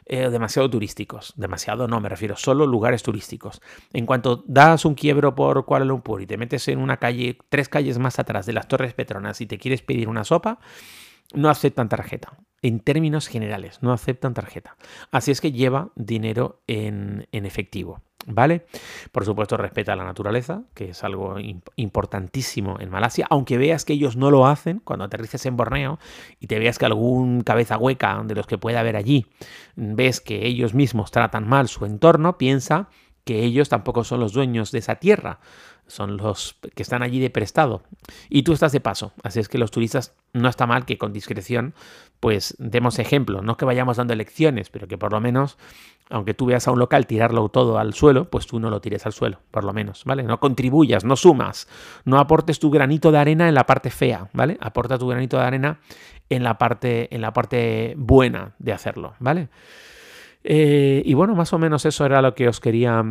eh, 0.08 0.30
demasiado 0.30 0.70
turísticos. 0.70 1.34
Demasiado 1.36 1.88
no, 1.88 2.00
me 2.00 2.10
refiero 2.10 2.38
solo 2.38 2.68
lugares 2.68 3.02
turísticos. 3.02 3.62
En 3.92 4.06
cuanto 4.06 4.44
das 4.46 4.86
un 4.86 4.94
quiebro 4.94 5.34
por 5.34 5.66
Kuala 5.66 5.84
Lumpur 5.84 6.22
y 6.22 6.28
te 6.28 6.38
metes 6.38 6.68
en 6.68 6.80
una 6.80 6.98
calle, 6.98 7.40
tres 7.50 7.70
calles 7.70 7.98
más 7.98 8.20
atrás 8.20 8.46
de 8.46 8.54
las 8.54 8.68
Torres 8.68 8.94
Petronas 8.94 9.42
y 9.42 9.48
te 9.48 9.58
quieres 9.58 9.82
pedir 9.82 10.08
una 10.08 10.24
sopa, 10.24 10.60
no 11.34 11.50
aceptan 11.50 11.90
tarjeta. 11.90 12.38
En 12.66 12.80
términos 12.80 13.28
generales, 13.28 13.78
no 13.84 13.94
aceptan 13.94 14.34
tarjeta. 14.34 14.76
Así 15.12 15.30
es 15.30 15.40
que 15.40 15.52
lleva 15.52 15.90
dinero 15.94 16.64
en, 16.66 17.28
en 17.32 17.46
efectivo. 17.46 18.02
¿Vale? 18.26 18.66
Por 19.12 19.24
supuesto, 19.24 19.56
respeta 19.56 19.96
la 19.96 20.04
naturaleza, 20.04 20.64
que 20.74 20.90
es 20.90 21.04
algo 21.04 21.36
importantísimo 21.76 22.80
en 22.80 22.90
Malasia, 22.90 23.28
aunque 23.30 23.60
veas 23.60 23.86
que 23.86 23.94
ellos 23.94 24.16
no 24.16 24.32
lo 24.32 24.48
hacen 24.48 24.80
cuando 24.80 25.06
aterrices 25.06 25.46
en 25.46 25.56
Borneo 25.56 26.00
y 26.40 26.48
te 26.48 26.58
veas 26.58 26.80
que 26.80 26.88
algún 26.88 27.42
cabeza 27.42 27.78
hueca 27.78 28.24
de 28.26 28.34
los 28.34 28.48
que 28.48 28.58
pueda 28.58 28.80
haber 28.80 28.96
allí, 28.96 29.28
ves 29.76 30.20
que 30.20 30.48
ellos 30.48 30.74
mismos 30.74 31.12
tratan 31.12 31.48
mal 31.48 31.68
su 31.68 31.86
entorno, 31.86 32.40
piensa 32.40 32.90
que 33.26 33.44
ellos 33.44 33.70
tampoco 33.70 34.04
son 34.04 34.22
los 34.22 34.34
dueños 34.34 34.72
de 34.72 34.80
esa 34.80 34.96
tierra, 34.96 35.40
son 35.88 36.18
los 36.18 36.58
que 36.76 36.84
están 36.84 37.04
allí 37.04 37.20
de 37.20 37.30
prestado. 37.30 37.84
Y 38.30 38.44
tú 38.44 38.54
estás 38.54 38.72
de 38.72 38.80
paso, 38.80 39.14
así 39.24 39.40
es 39.40 39.50
que 39.50 39.58
los 39.58 39.72
turistas 39.72 40.14
no 40.34 40.50
está 40.50 40.66
mal 40.66 40.86
que 40.86 40.98
con 40.98 41.14
discreción 41.14 41.74
pues 42.20 42.56
demos 42.58 42.98
ejemplo, 43.00 43.42
no 43.42 43.58
que 43.58 43.66
vayamos 43.66 43.98
dando 43.98 44.16
lecciones, 44.16 44.70
pero 44.70 44.88
que 44.88 44.98
por 44.98 45.12
lo 45.12 45.22
menos, 45.22 45.58
aunque 46.10 46.34
tú 46.34 46.48
veas 46.48 46.68
a 46.68 46.72
un 46.72 46.80
local 46.80 47.06
tirarlo 47.06 47.48
todo 47.50 47.78
al 47.78 47.94
suelo, 47.94 48.30
pues 48.30 48.48
tú 48.48 48.60
no 48.60 48.70
lo 48.70 48.82
tires 48.82 49.06
al 49.06 49.14
suelo, 49.14 49.40
por 49.52 49.64
lo 49.64 49.74
menos, 49.74 50.04
¿vale? 50.06 50.24
No 50.24 50.40
contribuyas, 50.40 51.04
no 51.04 51.16
sumas, 51.16 51.68
no 52.04 52.18
aportes 52.18 52.58
tu 52.58 52.72
granito 52.72 53.12
de 53.12 53.20
arena 53.20 53.48
en 53.48 53.54
la 53.54 53.66
parte 53.66 53.92
fea, 53.92 54.30
¿vale? 54.34 54.58
Aporta 54.60 54.98
tu 54.98 55.08
granito 55.08 55.38
de 55.38 55.44
arena 55.44 55.80
en 56.30 56.44
la 56.44 56.58
parte, 56.58 57.14
en 57.14 57.22
la 57.22 57.32
parte 57.32 57.94
buena 57.98 58.56
de 58.58 58.74
hacerlo, 58.74 59.14
¿vale? 59.20 59.50
Eh, 60.44 61.02
y 61.06 61.14
bueno, 61.16 61.36
más 61.36 61.54
o 61.54 61.60
menos 61.60 61.86
eso 61.86 62.06
era 62.06 62.22
lo 62.22 62.34
que 62.34 62.48
os 62.48 62.60
quería, 62.60 63.04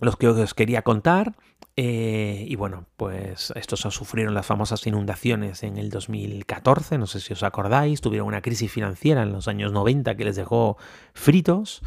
lo 0.00 0.12
que 0.12 0.28
os 0.28 0.54
quería 0.54 0.82
contar. 0.82 1.34
Eh, 1.76 2.44
y 2.48 2.56
bueno, 2.56 2.86
pues 2.96 3.52
estos 3.56 3.80
sufrieron 3.80 4.34
las 4.34 4.44
famosas 4.44 4.86
inundaciones 4.86 5.62
en 5.62 5.78
el 5.78 5.88
2014, 5.88 6.98
no 6.98 7.06
sé 7.06 7.20
si 7.20 7.32
os 7.32 7.42
acordáis, 7.42 8.00
tuvieron 8.00 8.28
una 8.28 8.42
crisis 8.42 8.70
financiera 8.70 9.22
en 9.22 9.32
los 9.32 9.48
años 9.48 9.72
90 9.72 10.16
que 10.16 10.24
les 10.24 10.36
dejó 10.36 10.76
fritos. 11.14 11.80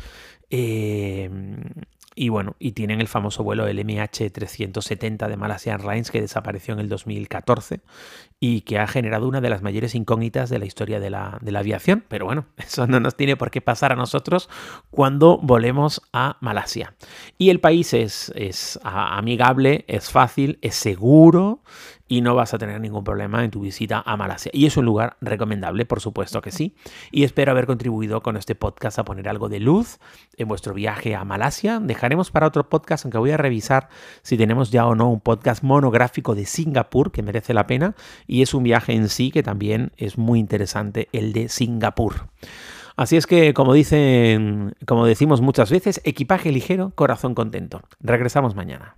Eh, 0.49 1.29
y 2.15 2.29
bueno, 2.29 2.55
y 2.59 2.73
tienen 2.73 3.01
el 3.01 3.07
famoso 3.07 3.43
vuelo 3.43 3.67
el 3.67 3.79
MH370 3.79 5.27
de 5.27 5.37
Malaysia 5.37 5.73
Airlines 5.73 6.11
que 6.11 6.21
desapareció 6.21 6.73
en 6.73 6.79
el 6.79 6.89
2014 6.89 7.81
y 8.39 8.61
que 8.61 8.77
ha 8.77 8.87
generado 8.87 9.27
una 9.27 9.41
de 9.41 9.49
las 9.49 9.61
mayores 9.61 9.95
incógnitas 9.95 10.49
de 10.49 10.59
la 10.59 10.65
historia 10.65 10.99
de 10.99 11.09
la, 11.09 11.39
de 11.41 11.51
la 11.51 11.59
aviación. 11.59 12.03
Pero 12.07 12.25
bueno, 12.25 12.45
eso 12.57 12.87
no 12.87 12.99
nos 12.99 13.15
tiene 13.15 13.35
por 13.35 13.51
qué 13.51 13.61
pasar 13.61 13.91
a 13.91 13.95
nosotros 13.95 14.49
cuando 14.91 15.37
volemos 15.37 16.01
a 16.11 16.37
Malasia. 16.41 16.95
Y 17.37 17.49
el 17.49 17.59
país 17.59 17.93
es, 17.93 18.31
es 18.35 18.79
amigable, 18.83 19.85
es 19.87 20.11
fácil, 20.11 20.59
es 20.61 20.75
seguro 20.75 21.61
y 22.13 22.21
no 22.21 22.35
vas 22.35 22.53
a 22.53 22.59
tener 22.59 22.79
ningún 22.79 23.03
problema 23.03 23.43
en 23.43 23.49
tu 23.49 23.61
visita 23.61 24.03
a 24.05 24.15
Malasia. 24.15 24.51
Y 24.53 24.67
es 24.67 24.77
un 24.77 24.85
lugar 24.85 25.17
recomendable, 25.19 25.83
por 25.85 25.99
supuesto 25.99 26.41
que 26.41 26.51
sí. 26.51 26.75
Y 27.09 27.23
espero 27.23 27.51
haber 27.51 27.65
contribuido 27.65 28.21
con 28.21 28.37
este 28.37 28.53
podcast 28.53 28.99
a 28.99 29.03
poner 29.03 29.27
algo 29.27 29.49
de 29.49 29.59
luz 29.59 29.97
en 30.37 30.47
vuestro 30.47 30.75
viaje 30.75 31.15
a 31.15 31.25
Malasia. 31.25 31.79
Dejaremos 31.79 32.29
para 32.29 32.45
otro 32.45 32.69
podcast, 32.69 33.05
aunque 33.05 33.17
voy 33.17 33.31
a 33.31 33.37
revisar 33.37 33.89
si 34.21 34.37
tenemos 34.37 34.69
ya 34.69 34.85
o 34.85 34.93
no 34.93 35.09
un 35.09 35.21
podcast 35.21 35.63
monográfico 35.63 36.35
de 36.35 36.45
Singapur, 36.45 37.11
que 37.11 37.23
merece 37.23 37.55
la 37.55 37.65
pena. 37.65 37.95
Y 38.27 38.43
es 38.43 38.53
un 38.53 38.61
viaje 38.61 38.93
en 38.93 39.09
sí 39.09 39.31
que 39.31 39.41
también 39.41 39.91
es 39.97 40.19
muy 40.19 40.37
interesante, 40.37 41.09
el 41.13 41.33
de 41.33 41.49
Singapur. 41.49 42.27
Así 42.95 43.17
es 43.17 43.25
que, 43.25 43.55
como 43.55 43.73
dicen, 43.73 44.75
como 44.85 45.07
decimos 45.07 45.41
muchas 45.41 45.71
veces, 45.71 45.99
equipaje 46.03 46.51
ligero, 46.51 46.91
corazón 46.93 47.33
contento. 47.33 47.81
Regresamos 48.01 48.53
mañana. 48.53 48.97